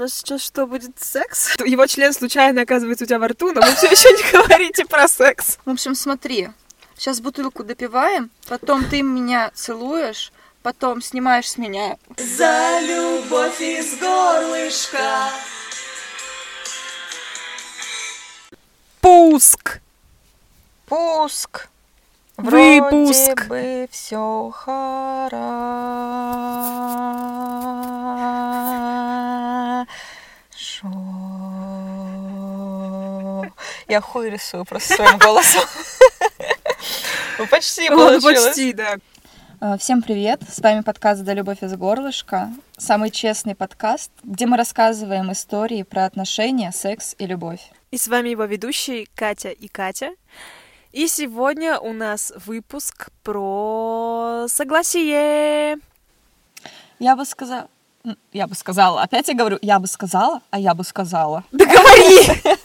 [0.00, 1.56] нас сейчас что, будет секс?
[1.64, 5.06] Его член случайно оказывается у тебя во рту, но вы все еще не говорите про
[5.08, 5.58] секс.
[5.64, 6.48] В общем, смотри,
[6.96, 10.32] сейчас бутылку допиваем, потом ты меня целуешь,
[10.62, 11.98] потом снимаешь с меня.
[12.16, 15.30] За любовь из горлышка.
[19.00, 19.80] Пуск.
[20.86, 21.68] Пуск.
[22.36, 23.46] Выпуск.
[23.46, 25.90] Вроде бы все хорошо.
[30.82, 30.88] Я
[34.00, 35.60] хуй рисую просто своим голосом.
[37.38, 38.46] Ну, Почти получилось.
[38.46, 38.96] Почти, да.
[39.60, 40.40] А, Всем привет!
[40.48, 42.50] С вами подкаст «Да любовь из горлышка».
[42.78, 47.60] Самый честный подкаст, где мы рассказываем истории про отношения, секс и любовь.
[47.90, 50.12] И с вами его ведущие Катя и Катя.
[50.92, 55.76] И сегодня у нас выпуск про согласие.
[56.98, 57.68] Я бы сказала...
[58.32, 59.02] Я бы сказала.
[59.02, 61.44] Опять я говорю, я бы сказала, а я бы сказала.
[61.52, 62.56] Договори!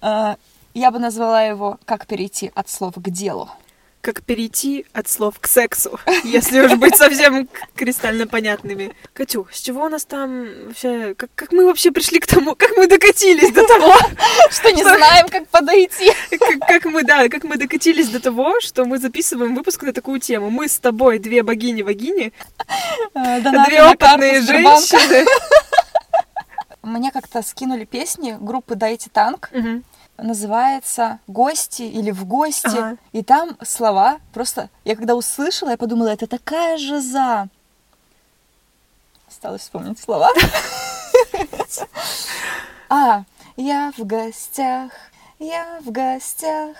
[0.00, 0.36] А,
[0.74, 3.48] Я бы назвала его «Как перейти от слов к делу».
[4.06, 8.94] Как перейти от слов к сексу, если уж быть совсем кристально понятными.
[9.12, 11.16] Катю, с чего у нас там вообще...
[11.16, 13.92] Как, как мы вообще пришли к тому, как мы докатились до того,
[14.50, 16.12] Что не знаем, как подойти.
[16.68, 20.50] как, мы, да, как мы докатились до того, что мы записываем выпуск на такую тему.
[20.50, 22.32] Мы с тобой две богини-вогини,
[23.14, 25.26] Э, две опытные женщины.
[26.82, 29.50] Мне как-то скинули песни группы «Дайте танк».
[29.52, 29.82] Мгм.
[30.18, 32.66] Называется «Гости» или «В гости».
[32.66, 32.96] Ага.
[33.12, 34.70] И там слова просто...
[34.84, 37.48] Я когда услышала, я подумала, это такая жиза.
[39.28, 40.30] Осталось вспомнить слова.
[42.88, 43.24] А,
[43.56, 44.92] я в гостях,
[45.40, 46.76] я в гостях.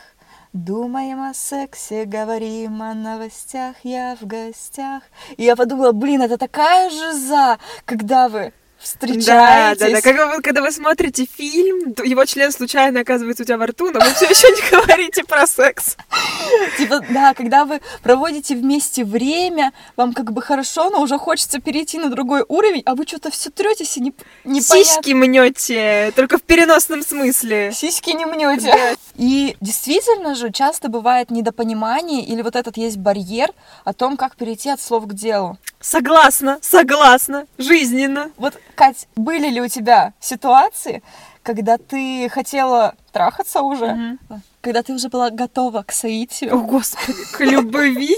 [0.53, 5.03] Думаем о сексе, говорим о новостях, я в гостях.
[5.37, 9.81] И я подумала, блин, это такая жиза, когда вы встречаетесь.
[9.81, 10.01] да, да.
[10.01, 14.01] Когда вы, когда вы смотрите фильм, его член случайно оказывается у тебя во рту, но
[14.01, 15.97] вы все еще не говорите про секс.
[16.79, 21.99] Типа, да, когда вы проводите вместе время, вам как бы хорошо, но уже хочется перейти
[21.99, 24.15] на другой уровень, а вы что-то все третесь и не,
[24.45, 24.85] непонятно.
[24.85, 27.73] Сиськи мнете, только в переносном смысле.
[27.73, 28.97] Сиськи не мнете.
[29.17, 33.51] И действительно же часто бывает недопонимание или вот этот есть барьер
[33.85, 35.59] о том, как перейти от слов к делу.
[35.81, 38.31] Согласна, согласна, жизненно.
[38.37, 41.03] Вот, Кать, были ли у тебя ситуации,
[41.43, 44.43] когда ты хотела трахаться уже, Мгм.
[44.61, 48.15] когда ты уже была готова к О, соитию, господи, к любви.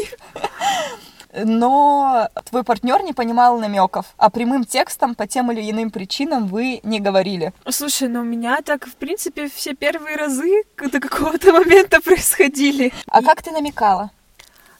[1.44, 6.80] но твой партнер не понимал намеков, а прямым текстом по тем или иным причинам вы
[6.82, 7.52] не говорили.
[7.69, 12.92] Слушай, ну у меня так, в принципе, все первые разы до какого-то момента происходили.
[13.06, 14.10] А как ты намекала?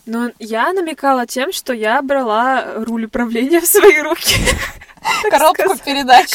[0.07, 4.41] Но я намекала тем, что я брала руль управления в свои руки.
[5.31, 5.83] Коробку сказать.
[5.83, 6.31] передач.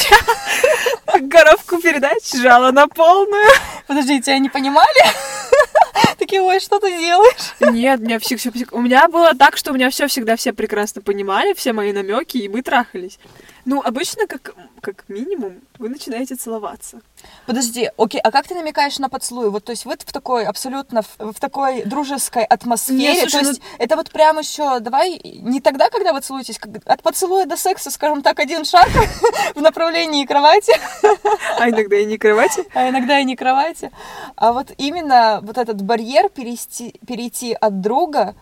[1.31, 3.49] Коробку передач жала на полную.
[3.87, 5.11] Подожди, тебя не понимали?
[6.17, 7.53] Такие, ой, что ты делаешь?
[7.59, 10.53] Нет, у меня все, все, у меня было так, что у меня все всегда все
[10.53, 13.19] прекрасно понимали, все мои намеки, и мы трахались.
[13.65, 16.99] Ну, обычно, как, как минимум, вы начинаете целоваться.
[17.45, 19.49] Подожди, окей, а как ты намекаешь на поцелуй?
[19.49, 22.99] Вот, то есть вы в такой абсолютно в, в такой дружеской атмосфере.
[22.99, 26.59] Нет, слушай, то ну- есть это вот прям еще, давай, не тогда, когда вы целуетесь,
[26.59, 28.89] как- от поцелуя до секса, скажем так, один шаг
[29.55, 30.73] в направлении кровати,
[31.57, 32.65] А иногда и не кровати.
[32.73, 33.91] а иногда и не кровати.
[34.35, 38.35] А вот именно вот этот барьер перейти, перейти от друга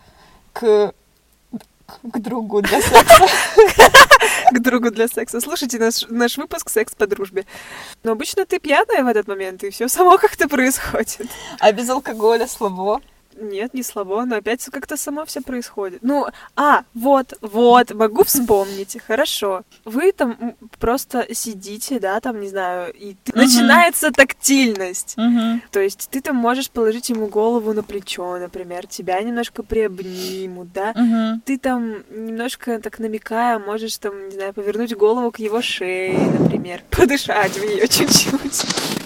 [0.52, 0.92] к,
[2.02, 3.28] к другу для секса.
[4.50, 5.40] к другу для секса.
[5.40, 7.46] Слушайте наш, наш выпуск «Секс по дружбе».
[8.02, 11.30] Но обычно ты пьяная в этот момент, и все само как-то происходит.
[11.58, 13.00] А без алкоголя слабо.
[13.40, 16.00] Нет, не слабо, но опять как-то само все происходит.
[16.02, 16.26] Ну,
[16.56, 18.96] а, вот, вот, могу вспомнить.
[19.06, 19.62] Хорошо.
[19.84, 23.40] Вы там просто сидите, да, там, не знаю, и ты- Мгм.
[23.42, 25.16] начинается тактильность.
[25.70, 30.92] То есть ты там можешь положить ему голову на плечо, например, тебя немножко приобнимут, да,
[30.94, 31.40] Мгм.
[31.44, 36.82] ты там немножко так намекая, можешь там, не знаю, повернуть голову к его шее, например,
[36.90, 39.01] подышать в нее чуть-чуть.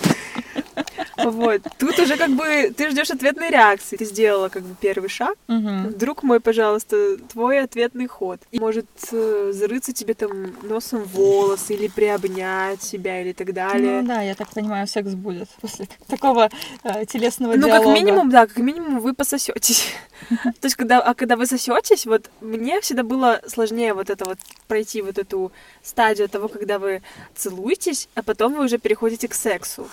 [1.16, 1.62] Вот.
[1.78, 3.96] Тут уже как бы ты ждешь ответной реакции.
[3.96, 5.36] Ты сделала как бы первый шаг.
[5.48, 8.40] Вдруг мой, пожалуйста, твой ответный ход.
[8.52, 14.02] И может э, зарыться тебе там носом в волосы или приобнять себя или так далее.
[14.02, 16.50] Ну да, я так понимаю, секс будет после такого
[16.84, 17.84] э, телесного Ну, диалога.
[17.84, 19.86] как минимум, да, как минимум вы пососетесь.
[20.30, 24.38] То есть, когда, а когда вы сосетесь, вот мне всегда было сложнее вот это вот
[24.68, 25.52] пройти вот эту
[25.82, 27.02] стадию того, когда вы
[27.34, 29.88] целуетесь, а потом вы уже переходите к сексу.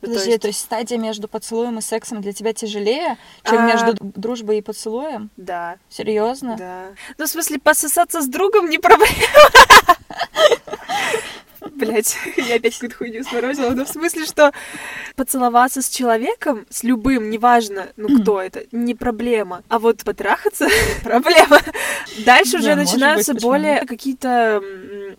[0.00, 3.58] Ну, то Подожди, есть- то есть стадия между поцелуем и сексом для тебя тяжелее, чем
[3.58, 3.66] А.
[3.66, 5.30] между дружбой и поцелуем?
[5.36, 6.56] Да, Серьезно?
[6.56, 6.86] да.
[7.18, 9.08] Ну, в смысле, пососаться с другом не проблема.
[11.78, 13.70] Блять, я опять какую-то хуйню сморозила.
[13.70, 14.52] Но в смысле, что
[15.16, 19.62] поцеловаться с человеком, с любым, неважно, ну кто это, не проблема.
[19.68, 20.68] А вот потрахаться—
[21.04, 21.60] проблема.
[22.24, 24.62] Дальше уже начинаются более какие-то...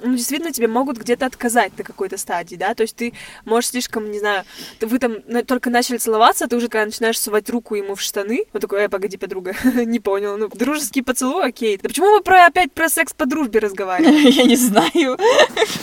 [0.02, 2.74] Ну, действительно, тебе могут где-то отказать на какой-то стадии, да?
[2.74, 3.14] То есть ты
[3.46, 4.44] можешь слишком, не знаю,
[4.82, 8.46] вы там только начали целоваться, а ты уже когда начинаешь сувать руку ему в штаны,
[8.54, 11.78] вот такой, э, погоди, подруга, не понял, ну, дружеский поцелуй, окей.
[11.82, 14.28] Да почему мы про, опять про секс по дружбе разговариваем?
[14.28, 15.18] Я не знаю.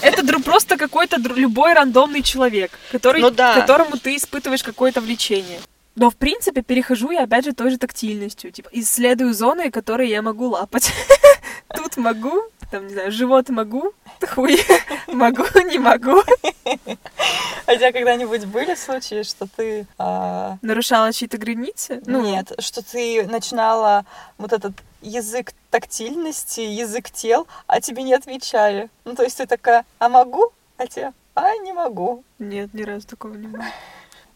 [0.02, 3.54] Это дру- просто какой-то любой рандомный человек, который, Ну да.
[3.54, 5.60] которому ты испытываешь какое-то влечение.
[5.94, 8.50] Но, в принципе, перехожу я, опять же, той же тактильностью.
[8.52, 10.92] Типа, исследую зоны, которые я могу лапать.
[11.74, 13.92] Тут могу, там, не знаю, живот могу,
[14.28, 14.58] хуй
[15.06, 16.22] могу, не могу.
[17.66, 19.86] А у тебя когда-нибудь были случаи, что ты...
[19.98, 22.02] а, Нарушала чьи-то границы?
[22.06, 24.04] Ну, Нет, что ты начинала
[24.38, 24.72] вот этот
[25.02, 28.88] язык тактильности, язык тел, а тебе не отвечали.
[29.04, 30.52] Ну, то есть ты такая, а могу?
[30.78, 32.24] А тебе, а не могу.
[32.38, 33.64] Нет, ни разу такого не было.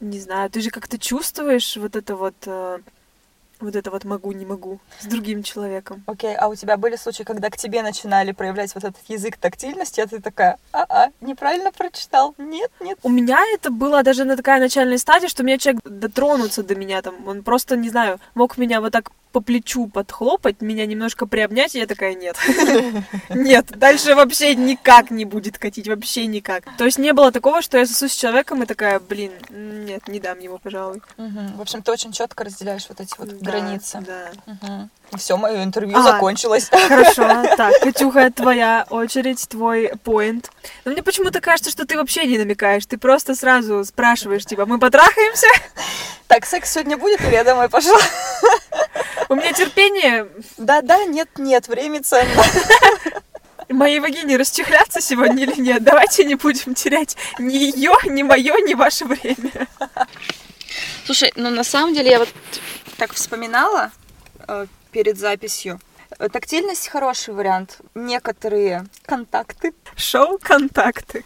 [0.01, 2.35] Не знаю, ты же как-то чувствуешь вот это вот...
[2.47, 2.79] э,
[3.61, 6.03] Вот это вот могу, не могу с другим человеком.
[6.07, 10.01] Окей, а у тебя были случаи, когда к тебе начинали проявлять вот этот язык тактильности,
[10.01, 12.99] а ты такая, а-а, неправильно прочитал, нет, нет.
[13.03, 17.03] У меня это было даже на такая начальная стадия, что меня человек дотронуться до меня
[17.03, 21.75] там, он просто, не знаю, мог меня вот так по плечу подхлопать, меня немножко приобнять,
[21.75, 22.37] и я такая, нет.
[23.31, 26.65] Нет, дальше вообще никак не будет катить, вообще никак.
[26.77, 30.21] То есть не было такого, что я сосусь с человеком и такая, блин, нет, не
[30.21, 31.03] дам ему, пожалуй.
[31.17, 34.05] В общем, ты очень четко разделяешь вот эти вот границы.
[34.07, 34.89] Да.
[35.17, 36.03] Все, мое интервью А.
[36.03, 36.69] закончилось.
[36.89, 37.27] Хорошо,
[37.57, 40.51] так, Катюха, твоя очередь, твой поинт.
[40.85, 44.79] Но мне почему-то кажется, что ты вообще не намекаешь, ты просто сразу спрашиваешь, типа, мы
[44.79, 45.49] потрахаемся?
[46.29, 47.99] Так, секс сегодня будет, или я домой пошла?
[49.31, 52.43] У меня терпение, Да-да, нет-нет, время ценно.
[53.69, 55.85] моей вагине расчехляться сегодня или нет?
[55.85, 59.69] Давайте не будем терять ни ее, ни мое, ни ваше время.
[61.07, 62.29] Слушай, ну на самом деле я вот
[62.97, 63.93] так вспоминала
[64.49, 65.79] э, перед записью.
[66.19, 67.79] Э, Тактильность хороший вариант.
[67.95, 71.25] Некоторые контакты Шоу-контакты.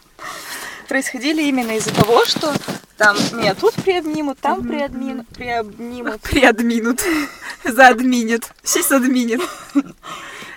[0.86, 2.52] Происходили именно из-за того, что
[2.96, 6.20] там меня тут приобнимут, там Мгм, приобмин- приобнимут.
[6.22, 7.02] Приадминут.
[7.64, 8.50] Заадминит.
[8.62, 9.40] Сисадминит.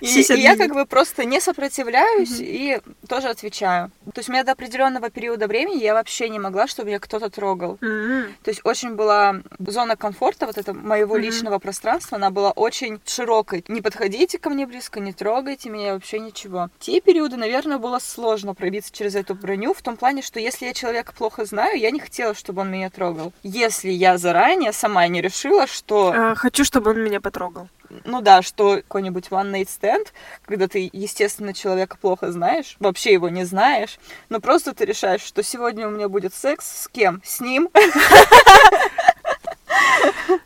[0.02, 3.92] И, и я как бы просто не сопротивляюсь и тоже отвечаю.
[4.14, 7.30] То есть у меня до определенного периода времени я вообще не могла, чтобы меня кто-то
[7.30, 7.78] трогал.
[7.82, 8.34] М.
[8.44, 11.24] То есть очень была зона комфорта, вот это моего Мгм.
[11.24, 13.64] личного пространства, она была очень широкой.
[13.68, 16.70] Не подходите ко мне близко, не трогайте меня, вообще ничего.
[16.80, 20.74] Те периоды, наверное, было сложно пробиться через эту броню, в том плане, что если я
[20.74, 23.34] человека плохо знаю, я не хотела, чтобы он меня трогал.
[23.44, 27.68] Если я заранее сама не решила, что, А, Хочу, чтобы он меня потрогал.
[28.06, 30.08] Ну да, что какой-нибудь one night stand,
[30.44, 34.00] когда ты, естественно, человека плохо знаешь, вообще его не знаешь,
[34.30, 37.22] но просто ты решаешь, что сегодня у меня будет секс с кем?
[37.24, 37.70] С ним?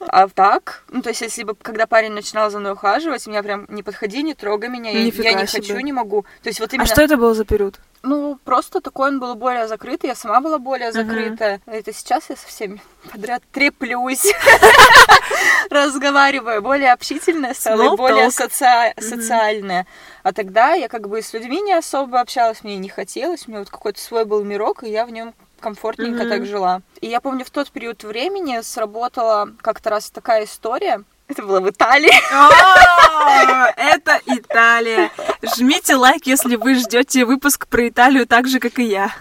[0.07, 3.65] А так, ну то есть если бы, когда парень начинал за мной ухаживать, меня прям
[3.69, 5.61] не подходи, не трогай меня, я, Нифига я не себе.
[5.61, 6.25] хочу, не могу.
[6.43, 7.79] То есть вот А именно, что это был за период?
[8.03, 11.61] ну просто такой он был более закрытый, я сама была более закрытая.
[11.65, 14.25] Это сейчас я со всеми подряд треплюсь,
[15.69, 19.85] разговариваю, более общительная стала более социальная.
[20.23, 23.59] А тогда я как бы с людьми не особо общалась, мне не хотелось, у меня
[23.59, 26.29] вот какой-то свой был мирок, и я в нем комфортненько Мгм.
[26.29, 26.81] так жила.
[26.99, 31.03] И я помню, в тот период времени сработала как-то раз такая история.
[31.27, 32.11] Это было в Италии.
[32.33, 35.09] О, Это Италия.
[35.55, 39.13] Жмите лайк, если вы ждете выпуск про Италию так же, как и я.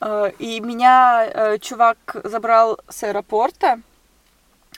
[0.00, 3.80] Э, И меня э, чувак забрал с аэропорта.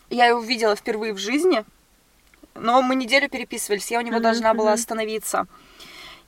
[0.09, 1.65] Я его видела впервые в жизни.
[2.55, 5.47] Но мы неделю переписывались, я у него должна была остановиться.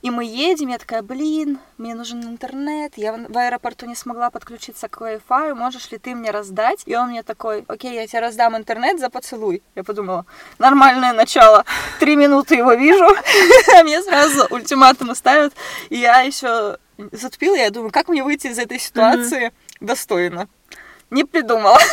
[0.03, 4.89] И мы едем, я такая, блин, мне нужен интернет, я в аэропорту не смогла подключиться
[4.89, 6.83] к Wi-Fi, можешь ли ты мне раздать?
[6.85, 9.63] И он мне такой, окей, я тебе раздам интернет за поцелуй.
[9.75, 10.25] Я подумала,
[10.59, 11.63] нормальное начало,
[12.01, 15.53] три минуты его вижу, а мне сразу ультиматум ставят,
[15.89, 16.79] и я еще
[17.13, 20.49] затупила, я думаю, как мне выйти из этой ситуации достойно?
[21.11, 21.79] Не придумала.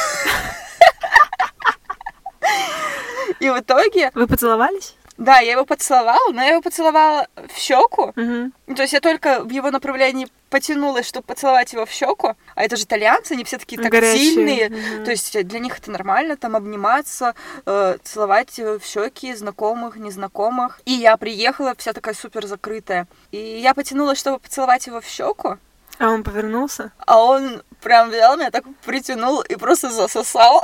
[3.38, 4.96] И в итоге, Вы поцеловались?
[5.20, 8.52] Да, я его поцеловала, но я его поцеловала в щеку, Мгм.
[8.66, 12.34] ну, То есть я только в его направлении потянулась, чтобы поцеловать его в щеку.
[12.56, 14.68] А это же итальянцы, они все такие тактильные.
[14.68, 14.96] Горячие.
[14.96, 15.04] Мгм.
[15.04, 17.34] То есть для них это нормально, там обниматься,
[17.66, 20.80] э, целовать в щеки знакомых, незнакомых.
[20.86, 23.06] И я приехала вся такая супер закрытая.
[23.30, 25.58] И я потянулась, чтобы поцеловать его в щеку,
[25.98, 26.90] А он повернулся?
[27.06, 30.62] а он прям взял меня так притянул и просто засосал.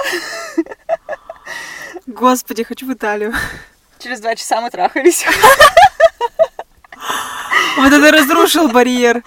[2.07, 3.33] Господи, хочу в Италию.
[3.99, 5.25] Через два часа мы трахались.
[7.77, 9.23] Вот это разрушил барьер.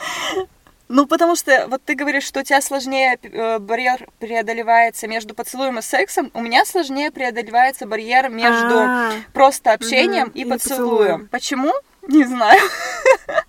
[0.88, 5.78] Ну, потому что вот ты говоришь, что у тебя сложнее э, барьер преодолевается между поцелуем
[5.78, 10.58] и сексом, у меня сложнее преодолевается барьер между А, просто общением и и поцелуем.
[10.58, 11.28] поцелуем.
[11.28, 11.74] Почему?
[12.08, 12.60] Не знаю.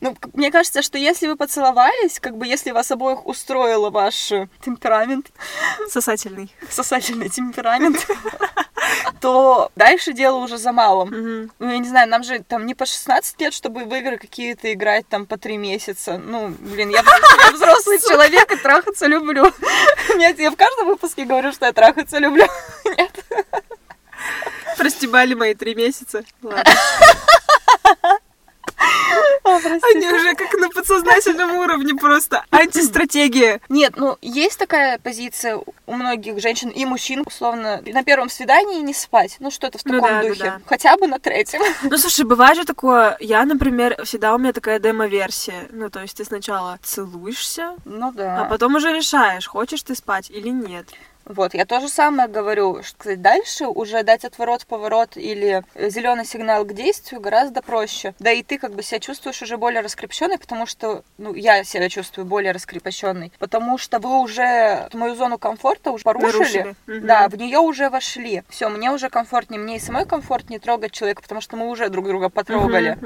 [0.00, 4.48] Ну, мне кажется, что если вы поцеловались, как бы если вас обоих устроил ваш э,
[4.64, 5.30] темперамент,
[5.88, 6.52] Сосательный.
[6.68, 8.06] сосательный темперамент,
[9.20, 11.50] то дальше дело уже за малым.
[11.58, 14.72] Ну, я не знаю, нам же там не по 16 лет, чтобы в игры какие-то
[14.72, 16.18] играть там по 3 месяца.
[16.18, 17.02] Ну, блин, я,
[17.44, 19.52] я взрослый человек и трахаться люблю.
[20.16, 22.46] Нет, я в каждом выпуске говорю, что я трахаться люблю.
[24.76, 26.24] Простебали мои три месяца.
[26.42, 26.64] Ладно.
[29.44, 29.56] О.
[29.56, 32.44] Они уже как на подсознательном уровне просто.
[32.50, 33.60] Антистратегия.
[33.68, 38.94] Нет, ну, есть такая позиция у многих женщин и мужчин, условно, на первом свидании не
[38.94, 39.36] спать.
[39.40, 40.44] Ну, что-то в Ну таком да, духе.
[40.44, 40.60] да.
[40.66, 41.62] Хотя бы на третьем.
[41.82, 45.68] Ну, слушай, бывает же такое, я, например, всегда у меня такая демо-версия.
[45.70, 48.42] Ну, то есть ты сначала целуешься, Ну да.
[48.42, 50.86] а потом уже решаешь, хочешь ты спать или нет.
[51.24, 56.24] Вот, я то же самое говорю, что сказать, дальше уже дать отворот, поворот или зеленый
[56.24, 58.14] сигнал к действию гораздо проще.
[58.18, 61.88] Да и ты как бы себя чувствуешь уже более раскрепощенной, потому что, ну, я себя
[61.88, 66.74] чувствую более раскрепощенной, потому что вы уже мою зону комфорта уже порушили.
[66.86, 67.00] Нарушили.
[67.06, 68.42] Да, в нее уже вошли.
[68.48, 72.06] Все, мне уже комфортнее, мне и самой комфортнее трогать человека, потому что мы уже друг
[72.06, 72.98] друга потрогали.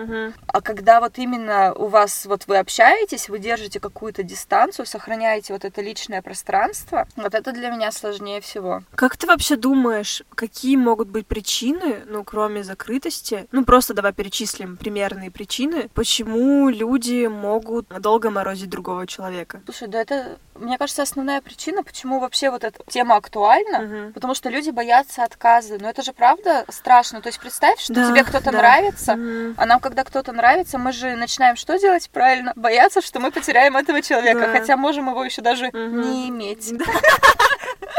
[0.46, 5.64] А когда вот именно у вас, вот вы общаетесь, вы держите какую-то дистанцию, сохраняете вот
[5.64, 8.82] это личное пространство, вот это для меня сложнее всего.
[8.94, 14.76] Как ты вообще думаешь, какие могут быть причины, ну, кроме закрытости, ну, просто давай перечислим
[14.76, 19.60] примерные причины, почему люди могут долго морозить другого человека?
[19.64, 24.12] Слушай, да это, мне кажется, основная причина, почему вообще вот эта тема актуальна, Мгм.
[24.12, 25.78] потому что люди боятся отказа.
[25.80, 27.20] Но это же правда страшно.
[27.20, 28.58] То есть представь, что Да, тебе кто-то да.
[28.58, 29.54] нравится, Мгм.
[29.58, 32.52] а нам, когда кто-то нравится, мы же начинаем что делать правильно?
[32.56, 34.52] Бояться, что мы потеряем этого человека, Да.
[34.52, 36.00] хотя можем его еще даже Мгм.
[36.02, 36.72] не иметь.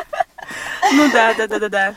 [0.93, 1.95] Ну да, да, да, да, да.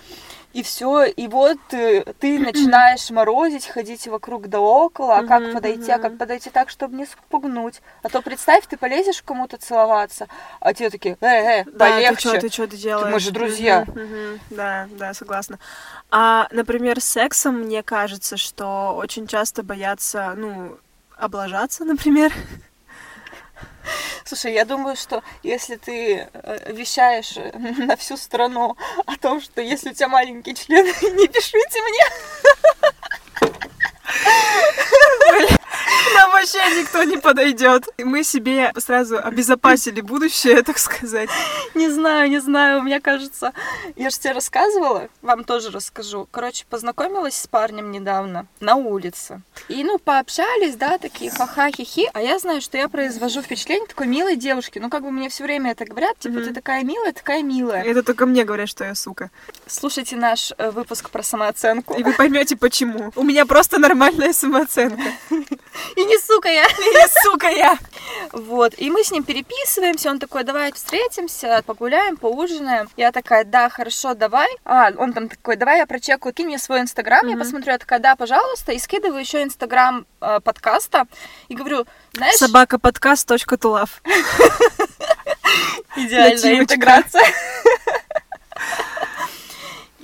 [0.53, 5.93] И все, и вот э, ты начинаешь морозить, ходить вокруг да около, а как подойти,
[5.93, 7.81] а как подойти так, чтобы не спугнуть.
[8.03, 10.27] А то представь, ты полезешь к кому-то целоваться,
[10.59, 12.29] а тебе такие, э, э, Да, ты полегче.
[12.29, 13.13] что, ты что ты делаешь?
[13.13, 13.87] мы же друзья.
[14.51, 15.61] Да, да, согласна.
[16.11, 20.79] А, например, с сексом мне кажется, что очень часто боятся, ну,
[21.17, 22.33] облажаться, например.
[24.25, 29.61] Слушай, я думаю, что если ты э, вещаешь э, на всю страну о том, что
[29.61, 32.05] если у тебя маленький член, не пишите мне.
[36.15, 37.89] Нам вообще никто не подойдет.
[37.99, 41.31] И мы себе сразу обезопасили будущее, так сказать.
[41.75, 43.53] Не знаю, не знаю, мне кажется.
[43.97, 46.29] Я же тебе рассказывала, вам тоже расскажу.
[46.31, 49.43] Короче, познакомилась с парнем недавно на улице.
[49.69, 52.09] И, ну, пообщались, да, такие ха-ха, хихи.
[52.13, 54.79] А я знаю, что я произвожу впечатление такой милой девушки.
[54.79, 56.45] Ну, как бы мне все время это говорят, типа, Мгм.
[56.49, 57.83] ты такая милая, такая милая.
[57.85, 59.31] Это только мне говорят, что я сука.
[59.67, 61.95] Слушайте наш э, выпуск про самооценку.
[61.95, 63.13] И вы поймете почему.
[63.17, 65.03] У меня просто нормальная самооценка.
[65.97, 66.67] И не сука я.
[66.93, 67.79] Я сука я.
[68.33, 72.89] Вот, и мы с ним переписываемся, он такой, давай встретимся, погуляем, поужинаем.
[72.97, 74.49] Я такая, да, хорошо, давай.
[74.65, 77.99] А, он там такой, давай я прочекаю, кинь мне свой инстаграм, я посмотрю, я такая,
[77.99, 81.07] да, пожалуйста, и скидываю еще инстаграм э, подкаста,
[81.49, 84.03] и говорю, знаешь, Собакаподкаст.тулав.
[85.97, 86.63] идеальная Нативочка.
[86.63, 87.25] интеграция.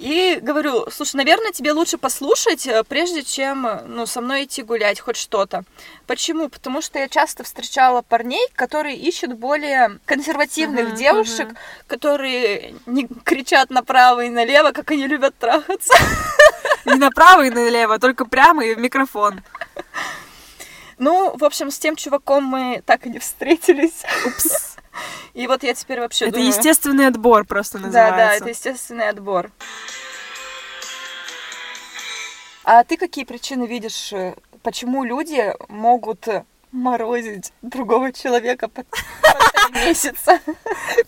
[0.07, 4.63] И говорю, слушай, наверное, тебе лучше послушать, э, прежде чем э, ну, со мной идти
[4.63, 5.65] гулять, хоть что-то.
[6.07, 6.49] Почему?
[6.49, 11.57] Потому что я часто встречала парней, которые ищут более консервативных Мгм, девушек, мгм.
[11.89, 15.93] которые не кричат направо и налево, как они любят трахаться.
[16.85, 19.43] Не направо и налево, только прямо и в микрофон.
[20.99, 24.05] Ну, в общем, с тем чуваком мы так и не встретились.
[24.25, 24.76] Упс.
[25.35, 26.49] И вот я теперь вообще Это думаю...
[26.49, 28.37] естественный отбор просто Да, да, называется.
[28.45, 29.51] это естественный отбор.
[32.65, 39.71] А ты какие причины видишь, э, почему люди могут э, морозить другого человека по, по
[39.71, 40.41] три месяца?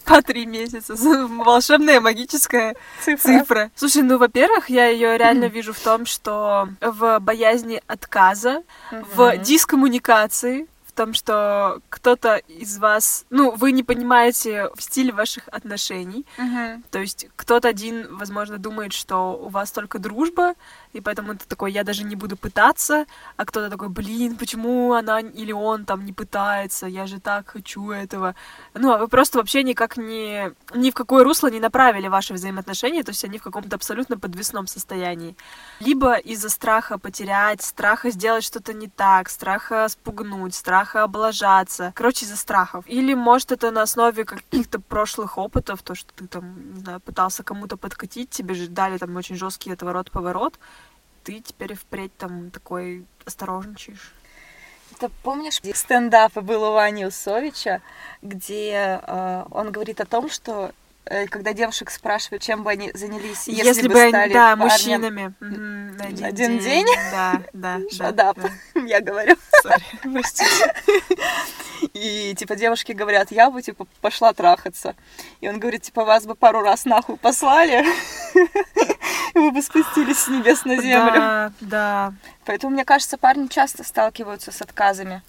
[0.05, 0.95] По три месяца.
[0.95, 3.39] Волшебная магическая Цифра.
[3.41, 3.71] цифра.
[3.75, 10.69] Слушай, ну, во-первых, я ее реально вижу в том, что в боязни отказа, в дискоммуникации,
[10.99, 16.83] том, что кто-то из вас, ну, вы не понимаете стиль ваших отношений, Мгм.
[16.91, 20.55] то есть кто-то один, возможно, думает, что у вас только дружба,
[20.99, 25.21] и поэтому ты такой, я даже не буду пытаться, а кто-то такой, блин, почему она
[25.21, 28.35] или он там не пытается, я же так хочу этого.
[28.75, 33.05] Ну, а вы просто вообще никак не, ни в какое русло не направили ваши взаимоотношения,
[33.05, 35.37] то есть они в каком-то абсолютно подвесном состоянии.
[35.79, 41.93] Либо из-за страха потерять, страха сделать что-то не так, страха спугнуть, страха облажаться.
[41.95, 42.85] Короче, из-за страхов.
[42.89, 47.45] Или, может, это на основе каких-то прошлых опытов, то, что ты там, не знаю, пытался
[47.45, 50.59] кому-то подкатить, тебе же дали там очень жесткий отворот-поворот,
[51.29, 54.15] ты теперь впредь там такой осторожничаешь.
[54.93, 57.83] Это помнишь, где стендапы был у Вани Усовича,
[58.23, 60.73] где э, он говорит о том, что
[61.31, 65.35] когда девушек спрашивают, чем бы они занялись, если, Если, бы, бы они, стали да, мужчинами.
[65.41, 66.85] На один, один день.
[66.85, 66.97] день?
[67.11, 67.81] Да, да,
[68.13, 68.33] да.
[68.33, 68.35] Да.
[68.87, 69.37] я говорю.
[70.03, 70.75] Простите.
[71.95, 74.95] И, типа, девушки говорят, я бы, типа, пошла трахаться.
[75.41, 77.85] И он говорит, типа, вас бы пару раз нахуй послали,
[79.35, 81.15] и вы бы спустились с небес на землю.
[81.15, 82.13] Да, да.
[82.45, 85.23] Поэтому, мне кажется, парни часто сталкиваются с отказами.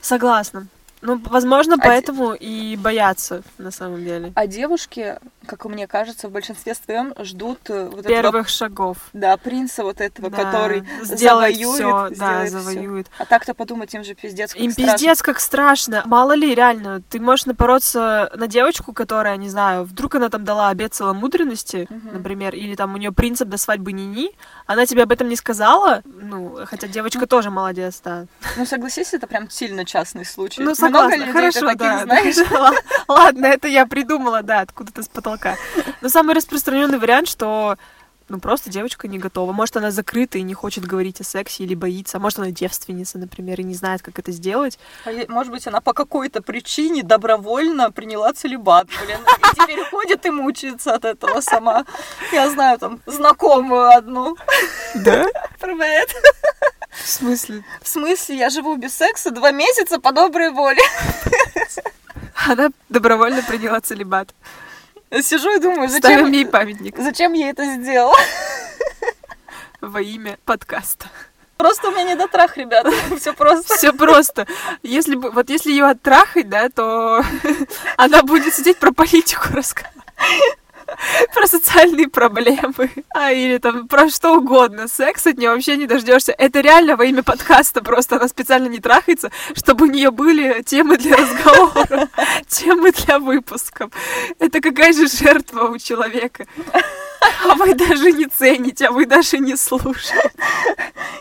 [0.00, 0.66] Согласна.
[1.02, 4.32] Ну, возможно, А поэтому и боятся на самом деле.
[4.36, 8.96] А девушки, как мне кажется, в большинстве своем ждут э, вот этого Первых шагов.
[9.12, 13.06] да, принца вот этого, Да, который сделать завоюет, всё, да, сделает завоюет.
[13.18, 14.92] А так-то подумать, им же пиздец как Им страшно.
[14.92, 16.02] пиздец как страшно.
[16.06, 20.68] Мало ли, реально, ты можешь напороться на девочку, которая, не знаю, вдруг она там дала
[20.68, 22.14] обет целомудренности, Мгм.
[22.18, 24.30] например, или там у нее принцип до свадьбы ни-ни,
[24.66, 28.26] она тебе об этом не сказала, ну, хотя девочка тоже молодец, да.
[28.56, 30.60] Ну, согласись, это прям сильно частный случай.
[30.60, 32.04] Ну, Много согласна, людей хорошо, таких да.
[32.04, 32.36] знаешь?
[32.52, 32.72] Ла-
[33.08, 35.31] Ладно, это я придумала, да, откуда-то с потолка.
[36.00, 37.76] Но самый распространенный вариант, что
[38.28, 39.52] ну просто девочка не готова.
[39.52, 42.18] Может, она закрыта и не хочет говорить о сексе или боится.
[42.18, 44.78] Может, она девственница, например, и не знает, как это сделать.
[45.04, 50.30] А Может быть, она по какой-то причине добровольно приняла целебат, блин, и теперь ходит и
[50.30, 51.84] мучается от этого сама.
[52.32, 54.36] Я знаю там знакомую одну.
[54.94, 55.26] Да?
[55.60, 56.14] Привет.
[56.90, 57.64] В смысле?
[57.82, 60.82] В смысле, я живу без секса два месяца по доброй воле.
[62.48, 64.34] Она добровольно приняла целебат.
[65.20, 68.16] Сижу и думаю, Ставим зачем, ей памятник зачем я это сделала?
[69.82, 71.06] во имя подкаста.
[71.56, 72.90] Просто у меня не дотрах, ребята.
[73.20, 73.76] Все просто.
[73.76, 74.46] Все просто.
[74.82, 77.22] Если бы, вот если ее оттрахать, да, то
[77.96, 80.02] она будет сидеть про политику рассказывать.
[81.34, 82.90] Про социальные проблемы.
[83.14, 84.88] А, или там про что угодно.
[84.88, 86.32] Секс от нее вообще не дождешься.
[86.32, 87.82] Это реально во имя подкаста.
[87.82, 92.08] Просто она специально не трахается, чтобы у нее были темы для разговора,
[92.48, 93.90] темы для выпусков.
[94.38, 96.46] Это какая же жертва у человека.
[97.44, 100.32] А вы даже не цените, а вы даже не слушаете.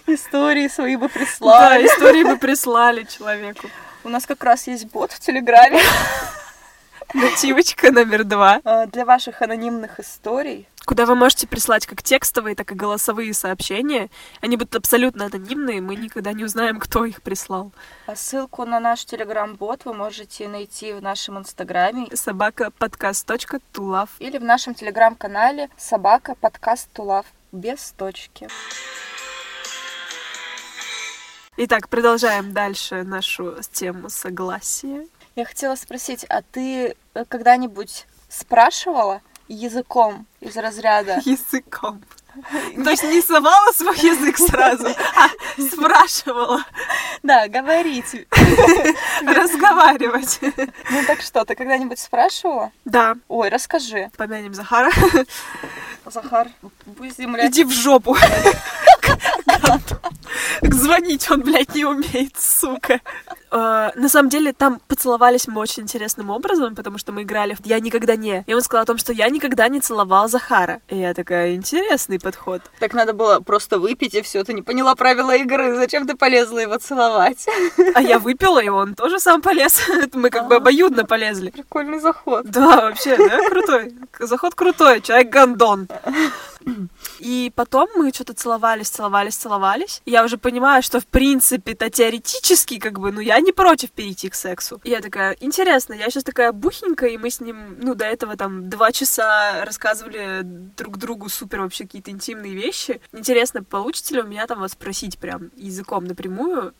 [0.07, 1.85] Истории свои бы Да, прислали.
[1.87, 3.67] истории бы прислали человеку.
[4.03, 5.79] У нас как раз есть бот в Телеграме
[7.13, 8.61] Нативочка номер два.
[8.63, 10.67] а, для ваших анонимных историй.
[10.85, 14.09] Куда вы можете прислать как текстовые, так и голосовые сообщения.
[14.41, 17.71] Они будут абсолютно анонимные, мы никогда не узнаем, кто их прислал.
[18.07, 24.09] А ссылку на наш Телеграм-бот вы можете найти в нашем Инстаграме Собака подкаст.тулав.
[24.19, 28.47] или в нашем Телеграм-канале собака подкаст Тулав без точки.
[31.57, 35.05] Итак, продолжаем дальше нашу тему согласия.
[35.35, 42.01] Я хотела спросить, а ты э, когда-нибудь спрашивала языком из разряда Языком.
[42.81, 45.27] То есть не совала свой язык сразу, а
[45.61, 46.63] спрашивала
[47.23, 48.05] Да, говорить.
[49.21, 50.39] разговаривать.
[50.89, 52.71] Ну так что, ты когда-нибудь спрашивала?
[52.85, 54.09] Да, Ой, расскажи.
[54.15, 54.91] помянем Захара.
[56.05, 56.47] Захар,
[56.97, 57.47] пусть земля...
[57.47, 58.15] Иди в жопу.
[60.61, 63.01] Звонить он, блядь, не умеет, сука.
[63.51, 67.65] Э, На самом деле, там поцеловались мы очень интересным образом, потому что мы играли в
[67.65, 68.43] «Я никогда не».
[68.47, 70.81] И он сказал о том, что я никогда не целовал Захара.
[70.87, 72.61] И я такая, интересный подход.
[72.79, 74.43] Так надо было просто выпить и все.
[74.43, 75.75] Ты не поняла правила игры.
[75.75, 77.45] Зачем ты полезла его целовать?
[77.95, 79.81] А я выпила, и он тоже сам полез.
[80.13, 81.49] Мы как бы обоюдно полезли.
[81.49, 82.45] Прикольный заход.
[82.45, 83.93] Да, вообще, да, крутой.
[84.19, 85.87] Заход крутой, человек гондон.
[87.21, 90.01] И потом мы что-то целовались, целовались, целовались.
[90.05, 94.33] Я уже понимаю, что в принципе-то теоретически, как бы, ну я не против перейти к
[94.33, 94.81] сексу.
[94.83, 98.35] И я такая, интересно, я сейчас такая бухенькая, и мы с ним, ну, до этого
[98.37, 102.99] там два часа рассказывали друг другу супер вообще какие-то интимные вещи.
[103.13, 106.73] Интересно, получится ли у меня там вот спросить прям языком напрямую,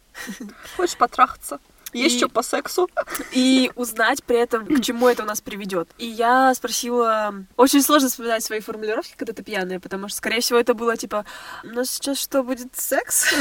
[0.76, 1.60] Хочешь потрахаться?
[1.94, 2.90] Есть И- что по сексу?
[3.32, 5.90] и узнать при этом, к чему это у нас приведет.
[5.98, 7.34] И я спросила...
[7.58, 11.26] Очень сложно вспоминать свои формулировки, когда ты пьяная, потому что, скорее всего, это было типа,
[11.64, 13.34] у нас сейчас что, будет секс?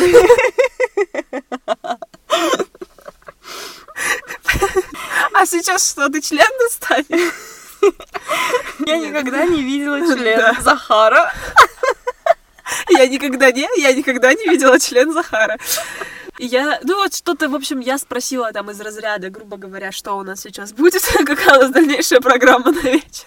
[5.32, 7.32] А сейчас что, ты член достанешь?
[8.86, 11.32] Я никогда не видела члена Захара.
[12.88, 15.56] Я никогда не, я никогда не видела член Захара.
[16.40, 20.14] И я, ну вот что-то, в общем, я спросила там из разряда, грубо говоря, что
[20.14, 23.26] у нас сейчас будет, какая у нас дальнейшая программа на вечер.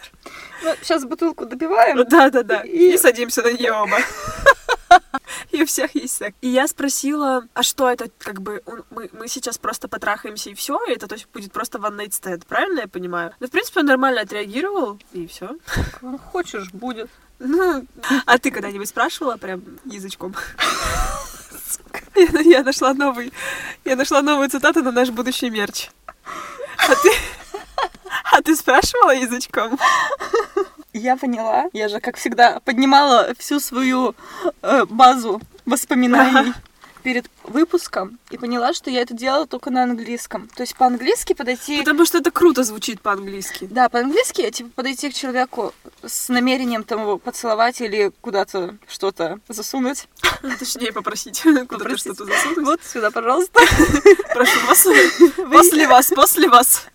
[0.63, 2.03] Ну, сейчас бутылку добиваем.
[2.09, 3.99] Да-да-да, И- и садимся на нее оба.
[5.51, 6.35] И у всех есть секс.
[6.41, 10.79] И я спросила, а что это, как бы, мы, мы сейчас просто потрахаемся и все,
[10.87, 13.31] это то есть будет просто one night stand, правильно я понимаю?
[13.39, 15.55] Ну, в принципе, он нормально отреагировал, и все.
[16.31, 17.11] Хочешь, будет.
[17.37, 17.85] Ну,
[18.25, 20.33] а ты когда-нибудь спрашивала прям язычком?
[22.15, 23.33] Я, я нашла новый,
[23.85, 25.89] я нашла новую цитату на наш будущий мерч.
[26.77, 27.11] А ты,
[28.31, 29.79] а ты спрашивала язычком?
[30.93, 31.65] Я поняла.
[31.73, 34.15] Я же, как всегда, поднимала всю свою
[34.61, 36.53] э, базу воспоминаний
[37.01, 40.49] перед выпуском и поняла, что я это делала только на английском.
[40.55, 41.77] То есть по-английски подойти...
[41.77, 43.67] Потому что это круто звучит по-английски.
[43.71, 45.73] Да, по-английски, типа, подойти к человеку
[46.05, 50.07] с намерением там его поцеловать или куда-то что-то засунуть.
[50.59, 52.65] Точнее, попросить куда-то что-то засунуть.
[52.65, 53.61] Вот сюда, пожалуйста.
[54.33, 54.87] Прошу вас.
[55.51, 56.87] После вас, после вас.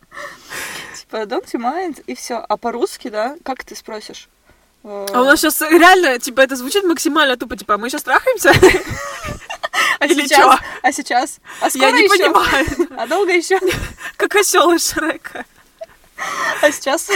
[1.00, 2.34] Типа, don't you mind, и все.
[2.36, 4.28] А по-русски, да, как ты спросишь?
[4.84, 8.52] А у нас сейчас реально, типа, это звучит максимально тупо, типа, мы сейчас трахаемся?
[9.98, 10.38] А или сейчас?
[10.38, 10.58] чё?
[10.82, 11.38] А сейчас?
[11.60, 12.32] А Я скоро не ещё?
[12.32, 12.66] понимаю.
[12.96, 13.58] А долго еще?
[14.16, 15.44] Как осел из Шрека.
[16.62, 17.08] А сейчас?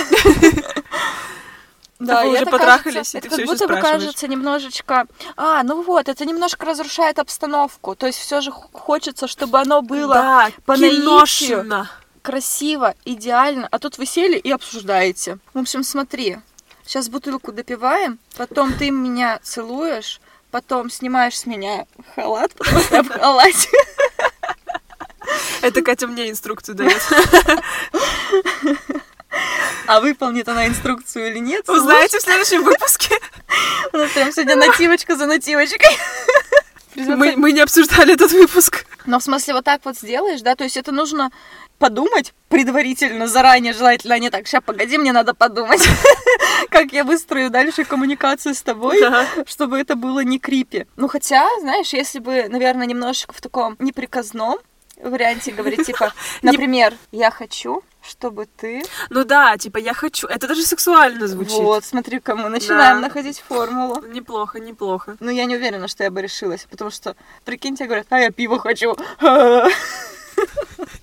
[1.98, 5.06] Да, вы уже потрахались, кажется- и это ты как будто бы кажется немножечко...
[5.37, 7.94] А, ну вот, это немножко разрушает обстановку.
[7.94, 11.02] То есть все же хочется, чтобы оно было Да, по наитию.
[11.02, 11.90] киношно.
[12.22, 15.38] красиво, идеально, а тут вы сели и обсуждаете.
[15.54, 16.38] В общем, смотри,
[16.85, 20.20] сейчас бутылку допиваем, потом ты меня целуешь,
[20.52, 22.52] потом снимаешь с меня халат,
[22.92, 23.70] я в халате.
[25.62, 27.02] Это Катя мне инструкцию дает.
[29.86, 31.68] А выполнит она инструкцию или нет?
[31.68, 33.18] Узнаете в следующем выпуске.
[33.92, 35.96] У нас прям сегодня нативочка за нативочкой.
[36.94, 38.84] Мы, мы не обсуждали этот выпуск.
[39.06, 40.54] Но в смысле вот так вот сделаешь, да?
[40.54, 41.30] То есть это нужно
[41.78, 45.82] подумать предварительно, заранее, желательно, а не так, сейчас, погоди, мне надо подумать,
[46.70, 49.00] как я выстрою дальше коммуникацию с тобой,
[49.46, 50.86] чтобы это было не крипи.
[50.96, 54.58] Ну, хотя, знаешь, если бы, наверное, немножечко в таком неприказном
[55.02, 56.12] варианте говорить, типа,
[56.42, 58.82] например, я хочу, чтобы ты...
[59.10, 60.26] Ну да, типа, я хочу.
[60.26, 61.52] Это даже сексуально звучит.
[61.52, 63.08] Вот, смотри-ка, мы начинаем Да.
[63.08, 64.02] находить формулу.
[64.08, 65.16] Неплохо, неплохо.
[65.20, 68.58] Ну, я не уверена, что я бы решилась, потому что, прикиньте, говорят, а я пиво
[68.58, 68.96] хочу.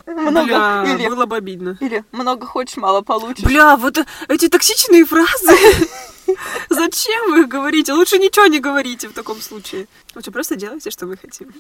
[0.06, 0.44] Много.
[0.46, 1.78] Бля, Или, было бы обидно.
[1.80, 3.46] или много хочешь, мало получишь.
[3.46, 5.56] Бля, вот эти токсичные фразы.
[6.70, 7.94] Зачем вы их говорите?
[7.94, 9.88] Лучше ничего не говорите в таком случае.
[10.16, 11.54] Лучше просто делайте, что вы хотим.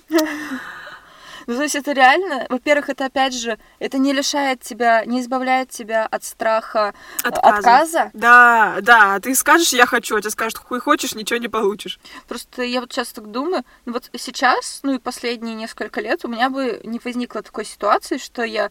[1.48, 5.70] Ну, то есть это реально, во-первых, это опять же, это не лишает тебя, не избавляет
[5.70, 7.58] тебя от страха э, Отказа.
[7.58, 8.12] отказа.
[8.14, 12.00] Да, да, ты скажешь, я хочу, а тебе скажут, хуй хочешь, ничего не получишь.
[12.28, 16.28] Просто я вот сейчас так думаю, ну вот сейчас, ну и последние несколько лет у
[16.28, 18.70] меня бы не возникло такой ситуации, что я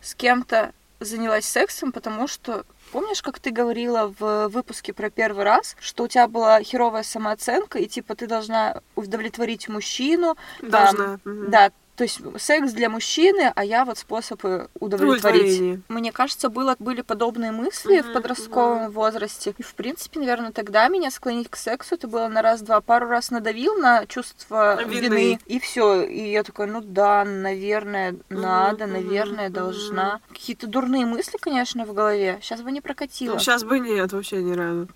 [0.00, 5.76] с кем-то занялась сексом, потому что Помнишь, как ты говорила в выпуске про первый раз,
[5.80, 11.20] что у тебя была херовая самооценка, и типа ты должна удовлетворить мужчину, там, Должна.
[11.24, 11.50] мгм.
[11.50, 15.84] Да, то есть секс для мужчины, а я вот способы удовлетворить.
[15.90, 19.54] Мне кажется, было, были подобные мысли в Мгм, подростковом возрасте.
[19.58, 22.80] И, в принципе, наверное, тогда меня склонить к сексу, это было на раз-два.
[22.80, 25.14] Пару раз надавил на чувство Вины.
[25.14, 26.02] вины, и все.
[26.04, 29.52] И я такая, ну да, наверное, надо, мгм, наверное, мгм.
[29.52, 30.20] должна.
[30.30, 32.38] Какие-то дурные мысли, конечно, в голове.
[32.40, 33.38] Сейчас бы не прокатило.
[33.38, 34.88] сейчас бы нет, вообще ни разу.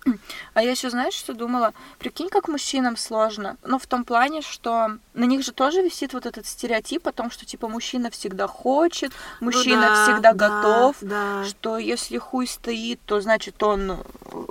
[0.55, 1.75] А я еще, знаешь, что думала?
[1.99, 3.57] Прикинь, как мужчинам сложно.
[3.63, 7.31] Ну, в том плане, что на них же тоже висит вот этот стереотип о том,
[7.31, 11.43] что, типа, мужчина всегда хочет, Ну мужчина да, всегда да, готов, Да.
[11.43, 13.91] что если хуй стоит, то значит он...
[13.91, 13.95] э,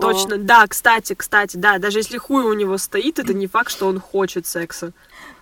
[0.01, 3.87] Точно, да, кстати, кстати, да, даже если хуй у него стоит, это не факт, что
[3.87, 4.93] он хочет секса.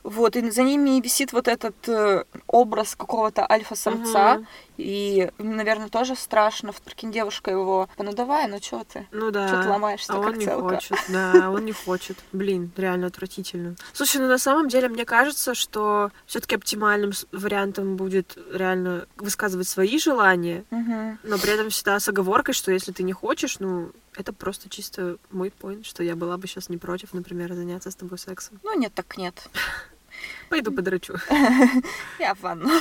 [0.04, 4.46] Вот, и за ними висит вот этот э, образ какого-то альфа-самца, Мгм.
[4.82, 6.72] И, наверное, тоже страшно.
[6.84, 9.06] Прикинь, девушка его, ну давай, ну чё ты?
[9.12, 9.48] Ну да.
[9.48, 10.74] Чё ты ломаешься, а как он не целка?
[10.74, 12.18] хочет, да, он не хочет.
[12.32, 13.76] Блин, реально отвратительно.
[13.92, 19.68] Слушай, ну на самом деле мне кажется, что все-таки оптимальным с- вариантом будет реально высказывать
[19.68, 24.32] свои желания, но при этом всегда с оговоркой, что если ты не хочешь, ну это
[24.32, 28.18] просто чисто мой поинт, что я была бы сейчас не против, например, заняться с тобой
[28.18, 28.58] сексом.
[28.62, 29.48] Ну нет, так нет.
[30.50, 31.14] Пойду подрачу.
[32.18, 32.68] Я в ванну.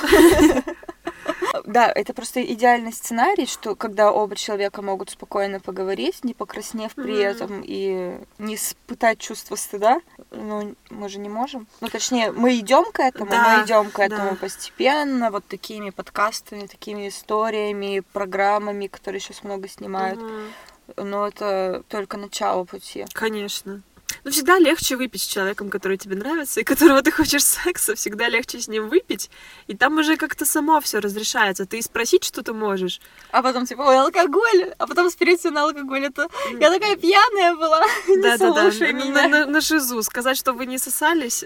[1.66, 7.14] Да, это просто идеальный сценарий, что когда оба человека могут спокойно поговорить, не покраснев при
[7.14, 7.22] Мгм.
[7.22, 10.02] этом и не испытать чувство стыда.
[10.32, 11.68] Ну, мы же не можем.
[11.82, 14.36] Ну, точнее, мы идем к этому, Да, мы идем к этому да.
[14.36, 20.22] постепенно, вот такими подкастами, такими историями, программами, которые сейчас много снимают.
[20.22, 20.54] Мгм.
[20.98, 23.06] Но это только начало пути.
[23.14, 23.82] Конечно.
[24.24, 28.30] Ну, всегда легче выпить с человеком, который тебе нравится, и которого ты хочешь секса, всегда
[28.30, 29.32] легче с ним выпить,
[29.68, 31.66] и там уже как-то само все разрешается.
[31.66, 33.02] Ты и спросить что-то можешь.
[33.32, 36.06] А потом типа, ой, алкоголь, а потом спириться на алкоголь.
[36.06, 36.28] Это
[36.60, 39.28] я такая пьяная была, не Да-да-да, слушай на, меня.
[39.28, 40.02] на- на шизу.
[40.04, 41.44] Сказать, что вы не сосались.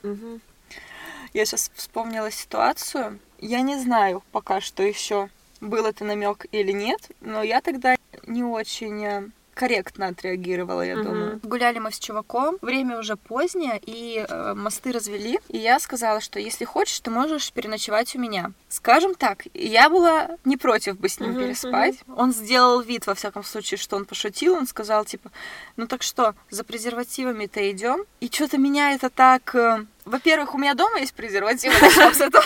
[1.33, 3.19] Я сейчас вспомнила ситуацию.
[3.39, 5.29] Я не знаю пока что еще,
[5.61, 7.95] был это намек или нет, но я тогда
[8.27, 11.03] не очень э, корректно отреагировала, я Мгм.
[11.03, 11.39] думаю.
[11.43, 16.39] Гуляли мы с чуваком, время уже позднее, и э, мосты развели, и я сказала, что
[16.39, 18.51] если хочешь, ты можешь переночевать у меня.
[18.69, 21.95] Скажем так, я была не против бы с ним Мгм, переспать.
[22.15, 25.31] Он сделал вид, во всяком случае, что он пошутил, он сказал, типа,
[25.77, 28.03] ну так что, за презервативами-то идем?
[28.19, 29.55] И что-то меня это так...
[29.55, 32.43] э, Во-первых, у меня дома есть презервативы, начнём с этого.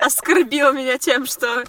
[0.00, 1.64] Оскорбил меня тем, что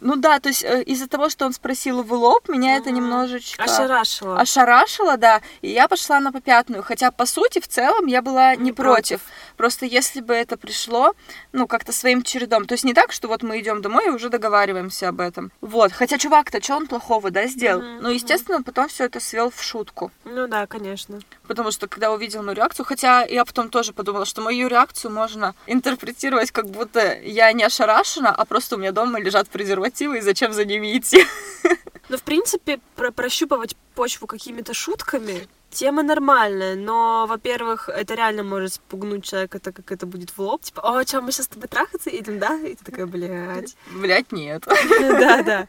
[0.00, 2.96] Ну да, то есть э, из-за того, что он спросил в лоб, меня это Мгм.
[2.98, 4.38] немножечко ошарашила.
[4.40, 6.82] ошарашило, да, и я пошла на попятную.
[6.82, 9.20] Хотя, по сути, в целом я была не, Не против.
[9.58, 11.14] Просто если бы это пришло,
[11.52, 12.64] ну, как-то своим чередом.
[12.66, 15.50] То есть не так, что вот мы идем домой и уже договариваемся об этом.
[15.60, 15.92] Вот.
[15.92, 17.82] Хотя чувак-то, что он плохого, да, сделал?
[17.82, 20.10] Мгм, Ну, естественно, потом все это свел в шутку.
[20.24, 21.18] Ну да, конечно.
[21.46, 25.54] Потому что когда увидел мою реакцию, хотя я потом тоже подумала, что мою реакцию можно
[25.66, 30.52] интерпретировать как будто я не ошарашена, а просто у меня дома лежат презервативы, и зачем
[30.52, 31.24] за ними идти?
[32.10, 38.74] Ну, в принципе, про- прощупывать почву какими-то шутками тема нормальная, но, во-первых, это реально может
[38.74, 40.62] спугнуть человека, так как это будет в лоб.
[40.62, 42.54] Типа, о, что, мы сейчас с тобой трахаться идем, да?
[42.56, 43.76] И ты такая, блядь.
[43.92, 44.64] Блять, нет.
[44.98, 45.68] Да, да.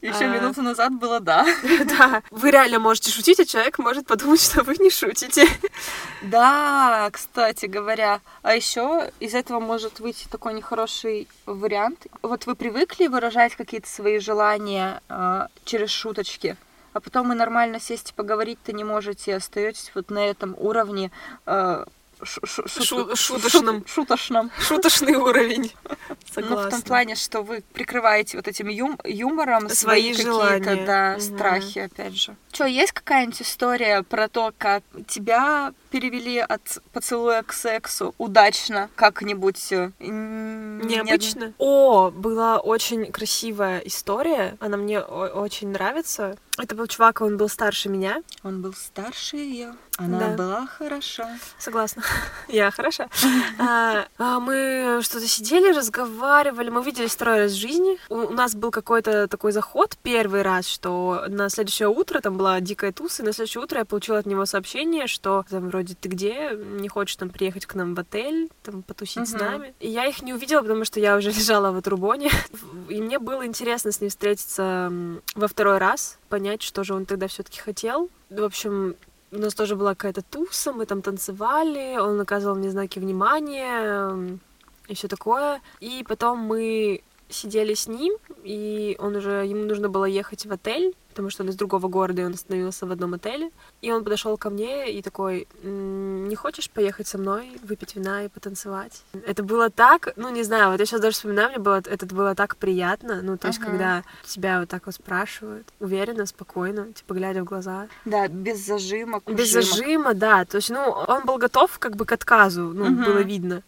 [0.00, 0.28] Еще А.
[0.28, 1.46] минуту назад было да.
[1.84, 2.22] Да.
[2.30, 5.46] Вы реально можете шутить, а человек может подумать, что вы не шутите.
[6.22, 8.20] Да, кстати говоря.
[8.42, 12.06] А еще из этого может выйти такой нехороший вариант.
[12.22, 16.56] Вот вы привыкли выражать какие-то свои желания э, через шуточки,
[16.94, 21.10] а потом и нормально сесть и поговорить-то не можете, остаетесь вот на этом уровне
[21.44, 21.84] э,
[22.24, 23.76] шу- шу- Шу- шут- шуточном.
[23.78, 24.50] шут- шуточном.
[24.58, 25.72] Шуточный уровень.
[25.84, 26.80] Ну, в том Согласна.
[26.82, 31.20] плане, что вы прикрываете вот этим юм- юмором Свои свои, какие-то да, Мгм.
[31.20, 32.36] страхи, опять же.
[32.52, 39.72] Что, есть какая-нибудь история про то, как тебя перевели от поцелуя к сексу удачно как-нибудь?
[39.72, 41.52] э, Необычно.
[41.58, 44.56] О, была очень красивая история.
[44.60, 46.36] Она мне очень нравится.
[46.58, 48.22] Это был чувак, он был старше меня.
[48.42, 50.36] Он был старше ее, она Да.
[50.36, 51.38] была хороша.
[51.58, 52.02] Согласна.
[52.48, 53.08] Я хороша.
[53.58, 56.70] А, а, Мы что-то сидели, разговаривали.
[56.70, 57.98] Мы виделись второй раз в жизни.
[58.08, 62.60] У у нас был какой-то такой заход первый раз, что на следующее утро там была
[62.60, 66.08] дикая туса, и на следующее утро я получила от него сообщение, что там вроде ты
[66.08, 69.74] где, не хочешь там приехать к нам в отель, там потусить с нами.
[69.78, 72.30] И я их не увидела, потому что я уже лежала в Отрубоне.
[72.88, 74.92] И мне было интересно с ним встретиться
[75.34, 78.08] во второй раз, понять, что же он тогда все-таки хотел.
[78.30, 78.96] В общем,
[79.34, 84.38] у нас тоже была какая-то туса, мы там танцевали, он оказывал мне знаки внимания
[84.88, 85.60] и все такое.
[85.80, 87.02] И потом мы
[87.34, 91.50] сидели с ним, и он уже, ему нужно было ехать в отель, потому что он
[91.50, 93.50] из другого города, и он остановился в одном отеле.
[93.82, 98.24] И он подошел ко мне и такой, «М, не хочешь поехать со мной, выпить вина
[98.24, 99.02] и потанцевать?
[99.26, 102.34] Это было так, ну не знаю, вот я сейчас даже вспоминаю, мне было, это было
[102.34, 103.66] так приятно, ну то есть Ага.
[103.70, 109.20] когда тебя вот так вот спрашивают, уверенно, спокойно, типа глядя в глаза, Да, без зажима,
[109.26, 109.62] без ужима.
[109.62, 110.44] зажима, да.
[110.44, 113.04] То есть, ну, он был готов как бы к отказу, ну, Мгм.
[113.04, 113.62] было видно.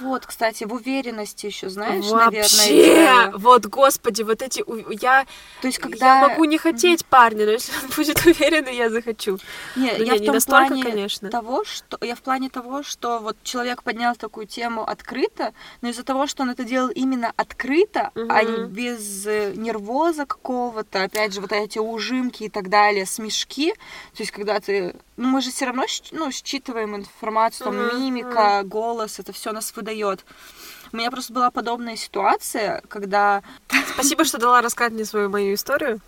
[0.00, 2.26] Вот, кстати, в уверенности еще, знаешь, Вообще!
[2.26, 3.38] наверное, дело.
[3.38, 4.64] Вот, господи, вот эти...
[5.02, 5.26] Я,
[5.60, 6.20] То есть, когда...
[6.20, 9.38] я могу не хотеть парня, но если он будет уверен, я захочу.
[9.76, 11.30] Не, Ну, я не, в не том настолько, плане конечно.
[11.30, 16.02] того, что я в плане того, что вот человек поднял такую тему открыто, но из-за
[16.02, 21.40] того, что он это делал именно открыто, а не без э, нервоза какого-то, опять же,
[21.40, 25.66] вот эти ужимки и так далее, смешки, то есть когда ты, ну мы же все
[25.66, 30.24] равно ну, считываем информацию, там Мгм, мимика, голос, это все нас выдает.
[30.92, 33.42] У меня просто была подобная ситуация, когда
[33.96, 36.00] Спасибо, что дала рассказать мне свою мою историю.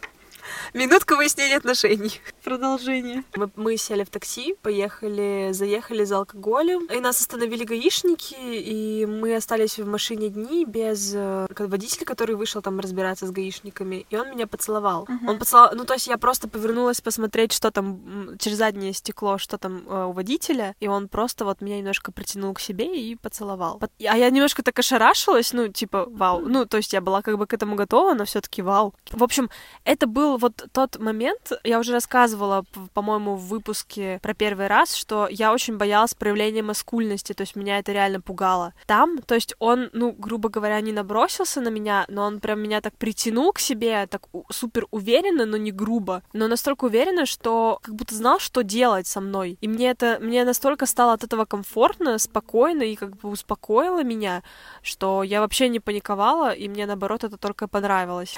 [0.74, 2.20] Минутка выяснения отношений.
[2.44, 3.24] продолжение.
[3.37, 9.37] Мы, мы сели в такси, поехали, заехали за алкоголем, и нас остановили гаишники, и мы
[9.37, 14.30] остались в машине дни без э, водителя, который вышел там разбираться с гаишниками, и он
[14.30, 15.04] меня поцеловал.
[15.08, 15.28] Мгм.
[15.28, 19.58] Он поцеловал, ну то есть я просто повернулась посмотреть, что там через заднее стекло, что
[19.58, 23.80] там э, у водителя, и он просто вот меня немножко притянул к себе и поцеловал.
[23.80, 27.46] А я немножко так ошарашилась, ну типа вау, ну то есть я была как бы
[27.46, 28.94] к этому готова, но все-таки вау.
[29.11, 29.50] В общем,
[29.84, 35.29] это был вот тот момент, я уже рассказывала, по-моему, в выпуске про первый раз, что
[35.29, 38.74] я очень боялась проявления маскульности, то есть меня это реально пугало.
[38.87, 42.81] Там, то есть он, ну, грубо говоря, не набросился на меня, но он прям меня
[42.81, 47.94] так притянул к себе, так супер уверенно, но не грубо, но настолько уверенно, что как
[47.94, 49.59] будто знал, что делать со мной.
[49.61, 54.42] И мне это, мне настолько стало от этого комфортно, спокойно и как бы успокоило меня,
[54.83, 58.37] что я вообще не паниковала, и мне наоборот это только понравилось.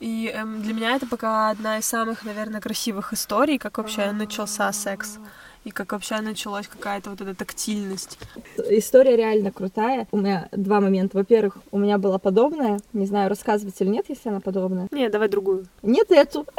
[0.00, 4.70] И эм, для меня это пока одна из самых, наверное, красивых историй, как вообще начался
[4.72, 5.18] секс.
[5.66, 8.20] И как вообще началась какая-то вот эта тактильность.
[8.70, 10.06] История реально крутая.
[10.12, 11.16] У меня два момента.
[11.16, 12.78] Во-первых, у меня была подобная.
[12.92, 14.86] Не знаю, рассказывать или нет, если она подобная.
[14.92, 15.66] Не, давай другую.
[15.82, 16.46] Нет эту.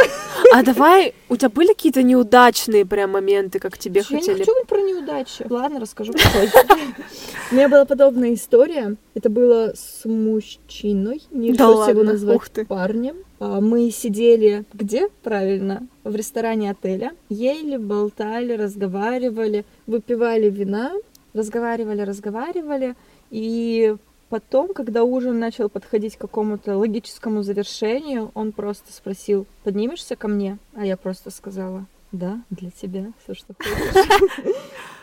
[0.54, 4.38] А давай, у тебя были какие-то неудачные прям моменты, как тебе Я не хотели?
[4.40, 5.46] хочу про неудачи.
[5.50, 6.52] Ладно, расскажу попозже.
[7.52, 8.98] У меня была подобная история.
[9.16, 11.24] Это было с мужчиной.
[11.32, 12.66] Не Да решусь его назвать Ух ты.
[12.66, 13.16] парнем.
[13.40, 15.88] А, Мы сидели где, правильно?
[16.04, 17.12] В ресторане отеля.
[17.30, 20.94] Ели, болтали, разговаривали, выпивали вина,
[21.34, 22.96] разговаривали, разговаривали.
[23.30, 23.96] И
[24.30, 30.58] потом, когда ужин начал подходить к какому-то логическому завершению, он просто спросил, поднимешься ко мне?
[30.74, 34.46] А я просто сказала, да, для тебя, все, что хочешь.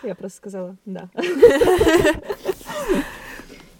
[0.02, 1.08] Я просто сказала, да.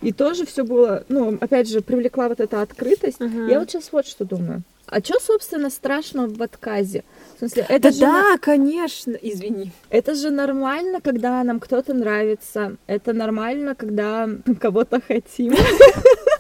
[0.05, 3.21] И тоже все было, ну, опять же, привлекла вот эта открытость.
[3.21, 3.49] Мгм.
[3.49, 4.63] Я вот сейчас вот что думаю.
[4.87, 7.05] А что, собственно, страшного в отказе?
[7.37, 9.13] В смысле, это Да, же, на- да, конечно.
[9.23, 9.73] Извини.
[9.91, 12.77] это же нормально, когда нам кто-то нравится.
[12.87, 14.29] Это нормально, когда
[14.61, 15.55] кого-то хотим.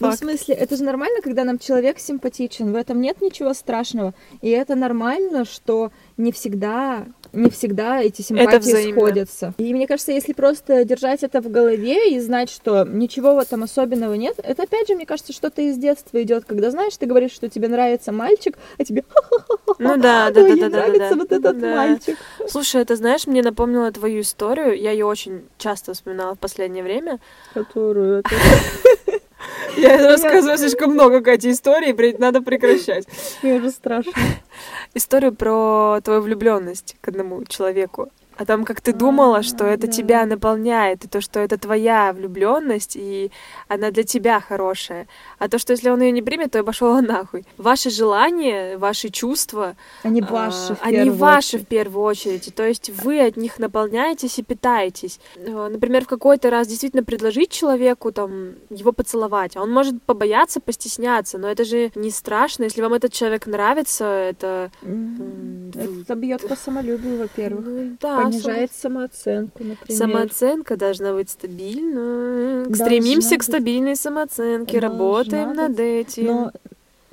[0.00, 2.72] Ну, в смысле, это же нормально, когда нам человек симпатичен.
[2.72, 4.14] В этом нет ничего страшного.
[4.42, 9.54] И это нормально, что не всегда, не всегда эти симпатии сходятся.
[9.58, 13.62] И мне кажется, если просто держать это в голове и знать, что ничего в этом
[13.62, 17.32] особенного нет, это опять же, мне кажется, что-то из детства идет, когда знаешь, ты говоришь,
[17.32, 19.04] что тебе нравится мальчик, а тебе
[19.78, 22.16] Ну да, да, «Ой, да, да, нравится вот этот мальчик.
[22.48, 24.78] Слушай, это знаешь, мне напомнило твою историю.
[24.80, 27.18] Я ее очень часто вспоминала в последнее время.
[27.52, 28.22] Которую.
[29.76, 33.06] Я рассказываю слишком много, Катя, историй, блядь, надо прекращать.
[33.42, 34.12] Мне уже страшно.
[34.94, 38.10] Историю про твою влюбленность к одному человеку.
[38.38, 39.92] А там, как ты думала, что это да.
[39.92, 43.30] тебя наполняет, и то, что это твоя влюбленность, и
[43.66, 45.08] она для тебя хорошая.
[45.38, 47.44] А то, что если он ее не примет, то я пошла нахуй.
[47.58, 51.62] Ваши желания, ваши чувства, Они а, ваши в они первую ваши очередь.
[51.64, 52.54] в первую очередь.
[52.54, 55.20] То есть вы от них наполняетесь и питаетесь.
[55.36, 59.56] Э, Например, в какой-то раз действительно предложить человеку там его поцеловать.
[59.56, 62.64] А Он может побояться, постесняться, но это же не страшно.
[62.64, 64.70] Если вам этот человек нравится, это
[65.74, 67.64] Это бьет по самолюбию, во-первых.
[67.66, 69.98] ну, да, Понижает самооценку, например.
[69.98, 72.64] Самооценка должна быть стабильна.
[72.64, 73.42] Должна Стремимся к быть.
[73.44, 75.56] стабильной самооценке, Должна работаем быть.
[75.56, 76.24] над этим.
[76.26, 76.52] Но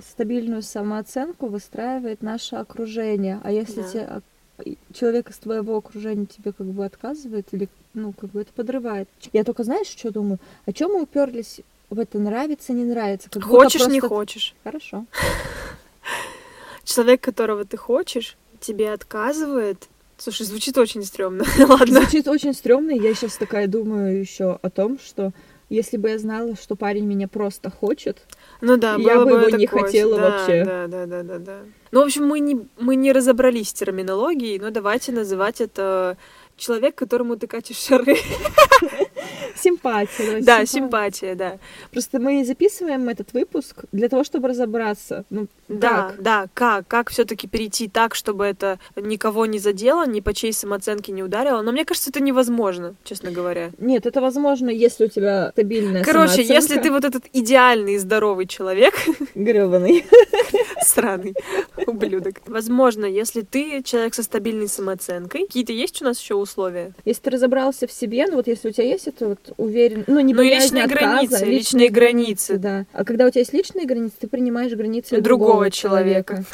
[0.04, 3.40] стабильную самооценку выстраивает наше окружение.
[3.44, 3.88] А если Да.
[3.90, 8.52] те, ок- человек из твоего окружения тебе как бы отказывает или ну как бы это
[8.54, 9.08] подрывает.
[9.34, 10.40] Я только знаешь, что думаю?
[10.66, 13.30] О чем мы уперлись в это нравится, не нравится?
[13.30, 14.56] Как Хочешь, не просто- хочешь.
[14.64, 15.06] Хорошо.
[16.84, 19.88] Человек, которого ты хочешь, тебе отказывает.
[20.18, 21.44] Слушай, звучит очень стрёмно.
[21.60, 22.02] Ладно.
[22.02, 25.32] Звучит очень стрёмно, и я сейчас такая думаю еще о том, что
[25.70, 28.22] если бы я знала, что парень меня просто хочет,
[28.62, 30.64] Ну да, Я было бы его не хотела Да, вообще.
[30.66, 31.58] Да, да, да, да, да.
[31.92, 36.18] Ну, в общем, мы не, мы не разобрались с терминологией, но давайте называть это
[36.58, 38.18] человек, которому ты катишь шары.
[39.56, 40.42] Симпатия.
[40.42, 41.58] Да, симпатия, да.
[41.92, 45.26] Просто мы записываем этот выпуск для того, чтобы разобраться.
[45.30, 46.22] Ну, Да, как?
[46.22, 51.12] да, как, как все-таки перейти так, чтобы это никого не задело, ни по чьей самооценке
[51.12, 51.62] не ударило.
[51.62, 53.72] Но мне кажется, это невозможно, честно говоря.
[53.78, 56.54] Нет, это возможно, если у тебя стабильная Короче, самооценка.
[56.54, 58.94] если ты вот этот идеальный здоровый человек,
[59.36, 60.06] грёбаный.
[60.86, 61.34] сраный
[61.88, 62.36] ублюдок.
[62.46, 66.94] Возможно, если ты человек со стабильной самооценкой, какие-то есть у нас еще условия?
[67.06, 70.20] Если ты разобрался в себе, ну вот если у тебя есть это вот уверен, ну
[70.20, 72.58] не Ну, личные отказа, границы, личные границы.
[72.58, 72.86] да.
[72.94, 76.34] А когда у тебя есть личные границы, ты принимаешь границы Другого другого, человека.
[76.36, 76.50] человека.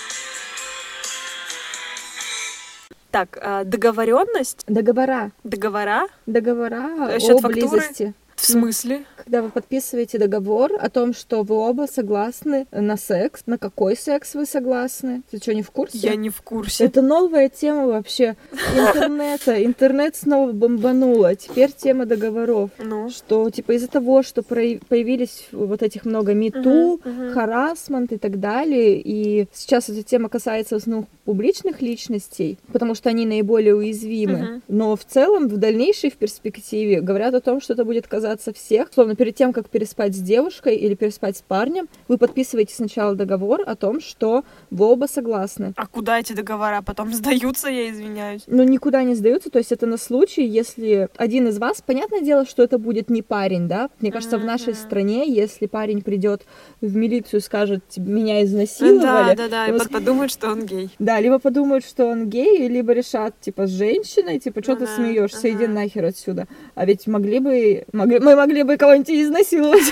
[3.12, 7.52] Так, а, договоренность, Договора, договора, договора Счет о фактуры?
[7.54, 8.14] близости.
[8.40, 9.04] В смысле?
[9.18, 14.34] Когда вы подписываете договор о том, что вы оба согласны на секс, на какой секс
[14.34, 15.22] вы согласны.
[15.30, 15.98] Ты что, не в курсе?
[15.98, 16.86] Я не в курсе.
[16.86, 19.64] Это новая тема вообще интернета.
[19.64, 21.36] Интернет снова бомбануло.
[21.36, 22.72] Теперь тема договоров.
[22.80, 27.02] Ну, Что, типа, из-за того, что появились вот этих много мету,
[27.34, 33.10] харасмент и так далее, и сейчас эта тема касается в основном публичных личностей, потому что
[33.10, 34.62] они наиболее уязвимы.
[34.68, 38.54] Но в целом, в дальнейшей в перспективе говорят о том, что это будет казаться отказаться
[38.54, 38.90] всех.
[38.94, 43.62] Словно перед тем, как переспать с девушкой или переспать с парнем, вы подписываете сначала договор
[43.66, 45.74] о том, что вы оба согласны.
[45.76, 48.44] А куда эти договора потом сдаются, я извиняюсь?
[48.48, 52.46] Ну, никуда не сдаются, то есть это на случай, если один из вас, понятное дело,
[52.46, 53.90] что это будет не парень, да?
[54.00, 56.44] Мне кажется, в нашей стране, если парень придет
[56.82, 59.36] в милицию и скажет, меня изнасиловали...
[59.36, 60.90] Да, да, да, и вас- подумают, что он гей.
[61.00, 65.50] Да, либо подумают, что он гей, либо решат, типа, с женщиной, типа, что ты смеешься,
[65.50, 66.48] иди нахер отсюда.
[66.76, 69.84] А ведь могли бы, могли, мы могли бы кого-нибудь изнасиловать.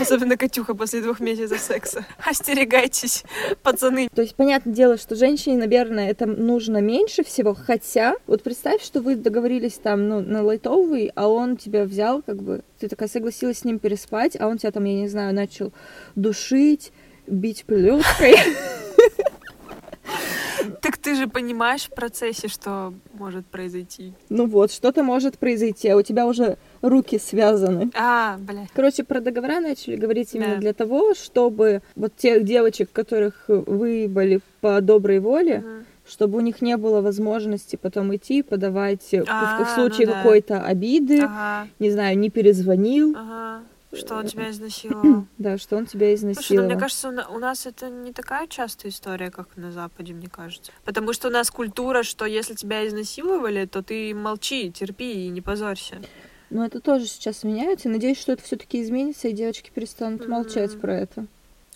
[0.00, 2.04] Особенно Катюха после двух месяцев секса.
[2.24, 3.24] Остерегайтесь,
[3.62, 4.08] пацаны.
[4.14, 9.00] То есть, понятное дело, что женщине, наверное, это нужно меньше всего, хотя, вот представь, что
[9.00, 13.58] вы договорились там, ну, на лайтовый, а он тебя взял, как бы, ты такая согласилась
[13.58, 15.72] с ним переспать, а он тебя там, я не знаю, начал
[16.14, 16.92] душить,
[17.26, 18.36] бить плеткой.
[20.80, 24.12] Так ты же понимаешь в процессе, что может произойти.
[24.28, 27.90] Ну вот, что-то может произойти, а у тебя уже руки связаны.
[27.94, 28.66] А, бля.
[28.74, 30.60] Короче, про договора начали говорить именно Да.
[30.60, 35.84] для того, чтобы вот тех девочек, которых выебали по доброй воле, Мгм.
[36.08, 40.22] чтобы у них не было возможности потом идти подавать в- А, в случае ну да.
[40.22, 43.62] какой-то обиды, Ага, не знаю, не перезвонил, ага.
[43.92, 45.26] Что он тебя изнасиловал?
[45.38, 46.70] да, что он тебя Слушай, ну изнасиловал.
[46.70, 50.28] мне кажется, у на- у нас это не такая частая история, как на Западе, мне
[50.28, 50.72] кажется.
[50.84, 55.40] Потому что у нас культура, что если тебя изнасиловали, то ты молчи, терпи и не
[55.40, 56.02] позорься.
[56.50, 57.88] Но это тоже сейчас меняется.
[57.88, 60.30] Надеюсь, что это все-таки изменится, и девочки перестанут Мгм.
[60.30, 61.26] молчать про это.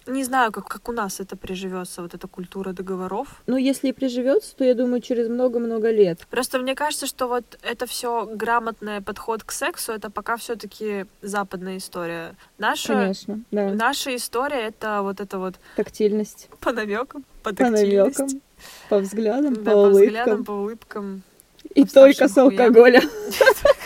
[0.07, 3.42] Не знаю, как, как у нас это приживется, вот эта культура договоров.
[3.46, 6.26] Но если и приживется, то я думаю, через много-много лет.
[6.30, 11.76] Просто мне кажется, что вот это все грамотный подход к сексу, это пока все-таки западная
[11.76, 12.34] история.
[12.59, 13.70] Наша, Конечно, да.
[13.72, 16.48] наша история это вот это вот Тактильность.
[16.61, 18.28] по намекам, по По намекам,
[18.88, 20.03] по взглядам, Да, по по улыбкам.
[20.07, 21.22] взглядам, по улыбкам.
[21.74, 22.74] И только с старшим хуям.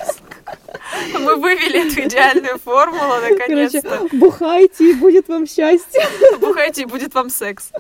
[1.12, 4.08] Мы вывели эту идеальную формулу, Короче, наконец-то.
[4.12, 6.02] бухайте, и будет вам счастье.
[6.38, 7.70] Бухайте, и будет вам секс.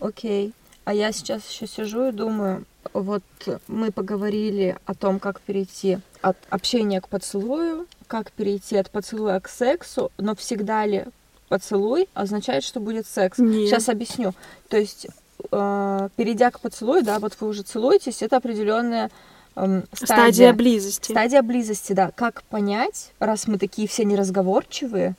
[0.00, 0.52] Окей.
[0.84, 3.22] А я сейчас еще сижу и думаю, вот
[3.68, 9.48] мы поговорили о том, как перейти от общения к поцелую, как перейти от поцелуя к
[9.48, 11.04] сексу, но всегда ли
[11.48, 13.38] поцелуй означает, что будет секс?
[13.38, 13.68] Нет.
[13.68, 14.32] Сейчас объясню.
[14.68, 15.06] То есть,
[15.50, 19.10] э, перейдя к поцелую, да, вот вы уже целуетесь, это определенная
[19.56, 20.52] эм, стадия.
[20.52, 21.12] близости.
[21.12, 22.10] Стадия близости, да.
[22.14, 25.14] Как понять, раз мы такие все неразговорчивые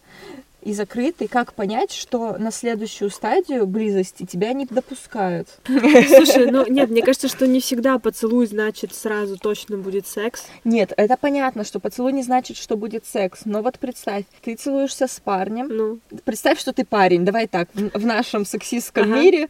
[0.64, 5.47] и закрытые, как понять, что на следующую стадию близости тебя не допускают?
[5.66, 10.45] Слушай, ну нет, мне кажется, что не всегда поцелуй значит сразу точно будет секс.
[10.64, 13.41] Нет, это понятно, что поцелуй не значит, что будет секс.
[13.45, 15.68] Но вот представь, ты целуешься с парнем.
[15.70, 17.26] Ну, Представь, что ты парень.
[17.26, 19.22] Давай так, в в нашем сексистском Ага.
[19.22, 19.47] мире.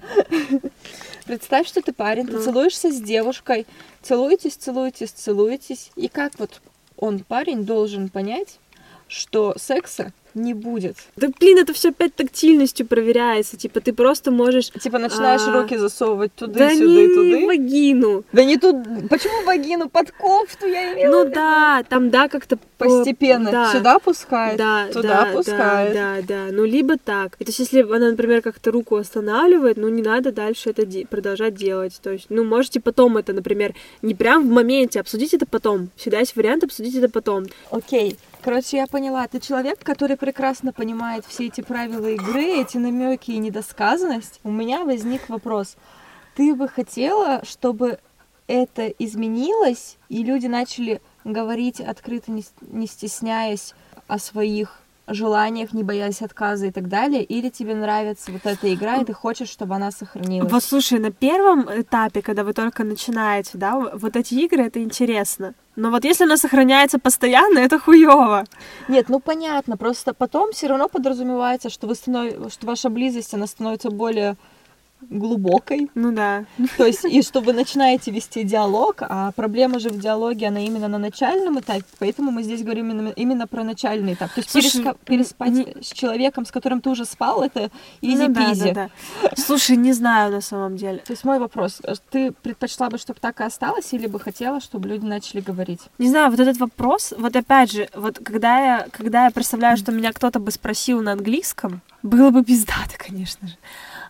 [1.25, 2.43] Представь, что ты парень, ты Ну.
[2.43, 3.65] целуешься с девушкой,
[4.01, 5.91] целуетесь, целуетесь, целуетесь.
[5.95, 6.61] И как вот
[6.97, 8.59] он, парень, должен понять,
[9.07, 10.95] что секса не будет?
[11.15, 13.57] да блин, это все опять тактильностью проверяется.
[13.57, 15.61] Типа ты просто можешь Типа начинаешь А.
[15.61, 17.37] руки засовывать туда да сюда не и туда.
[17.43, 18.23] в вагину.
[18.33, 18.75] Да не тут.
[19.09, 21.23] Почему вагину под кофту я имела?
[21.25, 23.71] Ну да, там да как-то по- Постепенно да.
[23.71, 25.93] сюда пускает, Да, туда да, пускает.
[25.93, 26.51] Да, да, да.
[26.51, 27.35] Ну, либо так.
[27.39, 31.05] И То есть, если она, например, как-то руку останавливает, ну, не надо дальше это де-
[31.05, 31.97] продолжать делать.
[32.03, 35.89] То есть, ну, можете потом это, например, не прям в моменте, обсудить это потом.
[35.95, 37.45] Всегда есть вариант обсудить это потом.
[37.71, 38.17] Окей.
[38.43, 39.25] Короче, я поняла.
[39.27, 44.41] Ты человек, который прекрасно понимает все эти правила игры, эти намеки и недосказанность.
[44.43, 45.77] У меня возник вопрос.
[46.35, 47.99] Ты бы хотела, чтобы
[48.47, 53.73] это изменилось, и люди начали говорить открыто, не, стесняясь
[54.07, 58.97] о своих желаниях, не боясь отказа и так далее, или тебе нравится вот эта игра,
[58.97, 60.51] и ты хочешь, чтобы она сохранилась?
[60.51, 65.53] Вот слушай, на первом этапе, когда вы только начинаете, да, вот эти игры, это интересно.
[65.75, 68.45] Но вот если она сохраняется постоянно, это хуево.
[68.87, 73.47] Нет, ну понятно, просто потом все равно подразумевается, что, вы станов- что ваша близость, она
[73.47, 74.35] становится более
[75.09, 76.45] глубокой, Ну да.
[76.77, 80.87] то есть и что вы начинаете вести диалог, а проблема же в диалоге, она именно
[80.87, 84.31] на начальном этапе, поэтому мы здесь говорим именно, именно про начальный этап.
[84.33, 87.69] То есть Слушай, переска- переспать не- с человеком, с которым ты уже спал, это
[88.01, 88.89] Ну да, да, да.
[89.37, 90.99] Слушай, не знаю на самом деле.
[90.99, 94.59] То есть мой вопрос, э, ты предпочла бы, чтобы так и осталось, или бы хотела,
[94.61, 95.81] чтобы люди начали говорить?
[95.97, 99.91] Не знаю, вот этот вопрос, вот опять же, вот когда я, когда я представляю, что
[99.91, 103.55] меня кто-то бы спросил на английском, было бы пиздато, конечно же.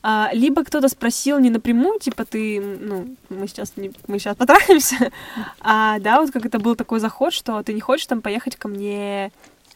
[0.06, 5.12] А, либо кто-то спросил не напрямую, типа ты, ну, мы сейчас не, мы сейчас потрахаемся,
[5.62, 8.68] а да, вот как это был такой заход, что ты не хочешь там поехать ко
[8.68, 9.32] мне,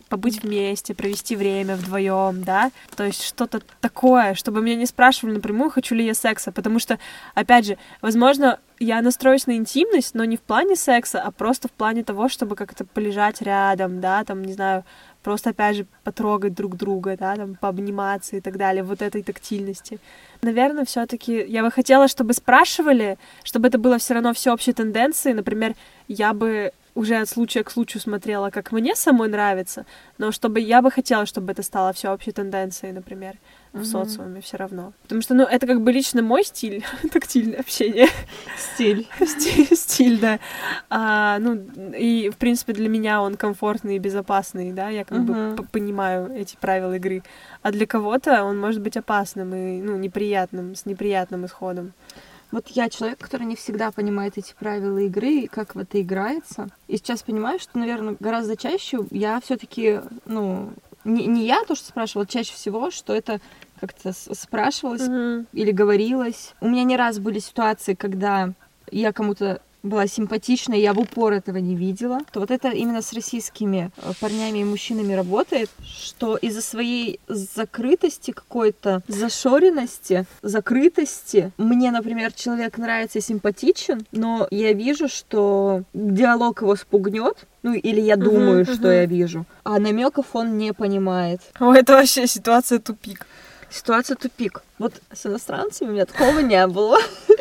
[0.10, 5.70] побыть вместе, провести время вдвоем, да, то есть что-то такое, чтобы меня не спрашивали напрямую,
[5.70, 7.00] хочу ли я секса, потому что,
[7.34, 11.72] опять же, возможно, я настроюсь на интимность, но не в плане секса, а просто в
[11.72, 14.84] плане того, чтобы как-то полежать рядом, да, там, не знаю,
[15.24, 20.00] просто, опять же, потрогать друг друга, да, там, пообниматься и так далее, вот этой тактильности.
[20.42, 25.34] Наверное, все таки я бы хотела, чтобы спрашивали, чтобы это было все равно всеобщей тенденцией.
[25.34, 25.76] Например,
[26.08, 29.86] я бы уже от случая к случаю смотрела, как мне самой нравится,
[30.18, 33.36] но чтобы я бы хотела, чтобы это стало всеобщей тенденцией, например,
[33.74, 34.94] в социуме все равно.
[35.04, 38.08] Потому что, ну, это как бы лично мой стиль, тактильное общение.
[38.58, 39.08] Стиль.
[39.26, 40.40] Стиль, стиль, да.
[40.90, 41.56] А, ну,
[41.98, 45.56] и, в принципе, для меня он комфортный и безопасный, да, я как бы Мгм.
[45.58, 47.24] п- понимаю эти правила игры.
[47.62, 51.94] А для кого-то он может быть опасным и, ну, неприятным, с неприятным исходом.
[52.50, 56.70] Вот я человек, который не всегда понимает эти правила игры и как в это играется.
[56.88, 60.72] И сейчас понимаю, что, наверное, гораздо чаще я все-таки, ну,
[61.08, 63.40] не, не я то, что спрашивала, чаще всего, что это
[63.80, 66.54] как-то спрашивалось или говорилось.
[66.62, 68.54] У меня не раз были ситуации, когда
[68.92, 73.02] я кому-то была симпатична, и я в упор этого не видела, то вот это именно
[73.02, 81.92] с российскими э, парнями и мужчинами работает, что из-за своей закрытости какой-то, зашоренности, закрытости, мне,
[81.92, 88.16] например, человек нравится и симпатичен, но я вижу, что диалог его спугнет, ну или я
[88.16, 88.92] думаю, что мгм.
[88.92, 91.42] я вижу, а намеков он не понимает.
[91.60, 93.26] О, это вообще ситуация тупик.
[93.70, 94.64] Ситуация тупик.
[94.80, 96.98] Вот с иностранцами у меня такого не было.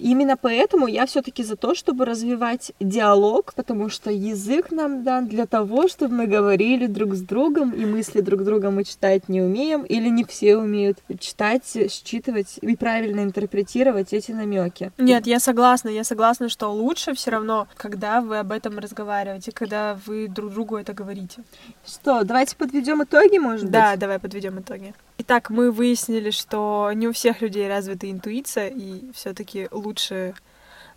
[0.00, 5.46] Именно поэтому я все-таки за то, чтобы развивать диалог, потому что язык нам дан для
[5.46, 9.82] того, чтобы мы говорили друг с другом, и мысли друг друга мы читать не умеем,
[9.82, 14.92] или не все умеют читать, считывать и правильно интерпретировать эти намеки.
[14.98, 19.98] Нет, я согласна, я согласна, что лучше все равно, когда вы об этом разговариваете, когда
[20.06, 21.42] вы друг другу это говорите.
[21.86, 24.00] Что, давайте подведем итоги, может Да, быть?
[24.00, 24.92] давай подведем итоги.
[25.26, 30.34] Итак, мы выяснили, что не у всех людей развита интуиция, и все-таки лучше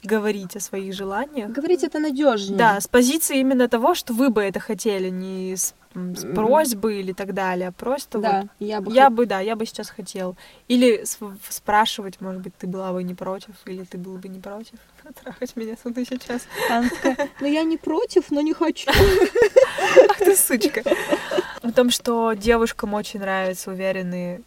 [0.03, 1.49] говорить о своих желаниях.
[1.49, 2.57] Говорить это надежнее.
[2.57, 5.73] Да, с позиции именно того, что вы бы это хотели, не с,
[6.15, 8.41] с просьбы или так далее, просто да.
[8.41, 10.35] вот Я бы я бы, да, я бы сейчас хотел.
[10.67, 11.03] Или
[11.49, 14.79] спрашивать, может быть, ты была бы не против, или ты был бы не против
[15.23, 16.43] трахать меня и сейчас.
[16.69, 18.89] Она такая, ну я не против, но не хочу.
[18.89, 20.83] Ах ты сучка.
[21.63, 24.41] В том, что девушкам очень нравятся уверенные.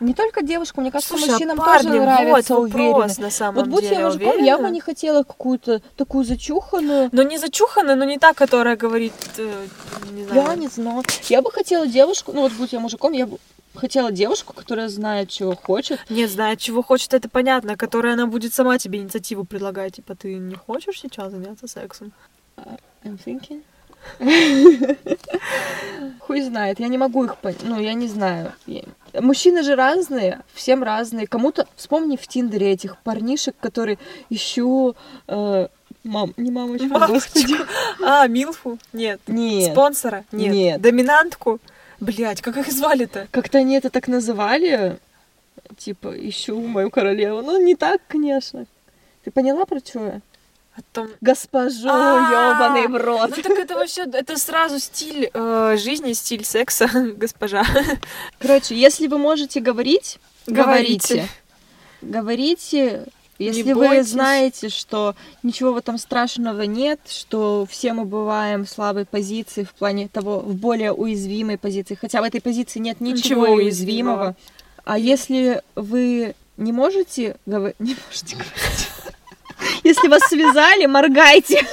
[0.00, 2.92] Не только девушкам, мне кажется, Слушай, а мужчинам парни, тоже нравятся вот уверенные.
[2.92, 3.96] вопрос на самом Вот будь деле.
[3.96, 4.44] я мужиком, уверена.
[4.46, 7.08] я бы не хотела какую-то такую зачуханную.
[7.12, 9.66] Но не зачуханная, но не та, которая говорит, э,
[10.12, 10.42] не знаю.
[10.48, 11.02] Я не знаю.
[11.28, 13.38] Я бы хотела девушку, ну вот будь я мужиком, я бы
[13.76, 16.00] хотела девушку, которая знает, чего хочет.
[16.10, 19.94] Нет, знает, чего хочет, это понятно, которая она будет сама тебе инициативу предлагать.
[19.96, 22.12] Типа, ты не хочешь сейчас заняться сексом?
[23.04, 23.62] I'm thinking.
[26.20, 27.62] Хуй знает, я не могу их понять.
[27.62, 28.52] Ну, я не знаю.
[28.66, 28.82] Я-
[29.22, 31.26] Мужчины же разные, всем разные.
[31.28, 33.98] Кому-то, вспомни в Тиндере этих парнишек, которые
[34.30, 34.96] ищу...
[35.28, 35.68] э,
[36.02, 37.12] мам, не мамочку, Мамочку.
[37.14, 37.54] господи.
[38.04, 38.78] А, Милфу?
[38.92, 39.20] Нет.
[39.28, 39.72] Нет.
[39.72, 40.24] Спонсора?
[40.32, 40.52] Нет.
[40.52, 40.80] Нет.
[40.80, 41.60] Доминантку?
[42.00, 43.28] Блять, как их звали-то?
[43.30, 44.98] Как-то они это так называли.
[45.78, 47.42] Типа, ищу мою королеву.
[47.42, 48.66] Ну, не так, конечно.
[49.22, 50.20] Ты поняла, про что я?
[50.74, 51.08] О том...
[51.20, 53.30] Госпожу, А, ёбаный в рот.
[53.36, 57.64] Ну так это вообще, это сразу стиль э, жизни, стиль секса, госпожа.
[58.38, 61.28] Короче, если вы можете говорить, Говорите.
[62.00, 63.04] говорите.
[63.38, 64.10] Если Не вы бойтесь.
[64.10, 69.72] знаете, что ничего в этом страшного нет, что все мы бываем в слабой позиции в
[69.74, 73.56] плане того, в более уязвимой позиции, хотя в этой позиции нет ничего, Ничего уязвимого.
[74.14, 74.36] уязвимого.
[74.84, 78.88] А если вы не можете говорить, не можете говорить,
[79.82, 81.66] если вас связали, моргайте.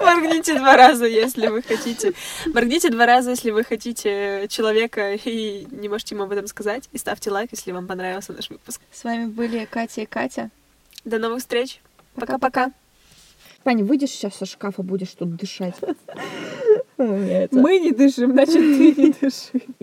[0.00, 2.12] Моргните два раза, если вы хотите.
[2.46, 6.88] Моргните два раза, если вы хотите человека и не можете ему об этом сказать.
[6.92, 8.80] И ставьте лайк, если вам понравился наш выпуск.
[8.92, 10.50] С вами были Катя и Катя.
[11.04, 11.80] До новых встреч.
[12.14, 12.72] Пока-пока.
[13.62, 15.74] Паня, выйдешь сейчас со шкафа, будешь тут дышать.
[16.96, 19.62] Мы не дышим, значит, ты не дыши.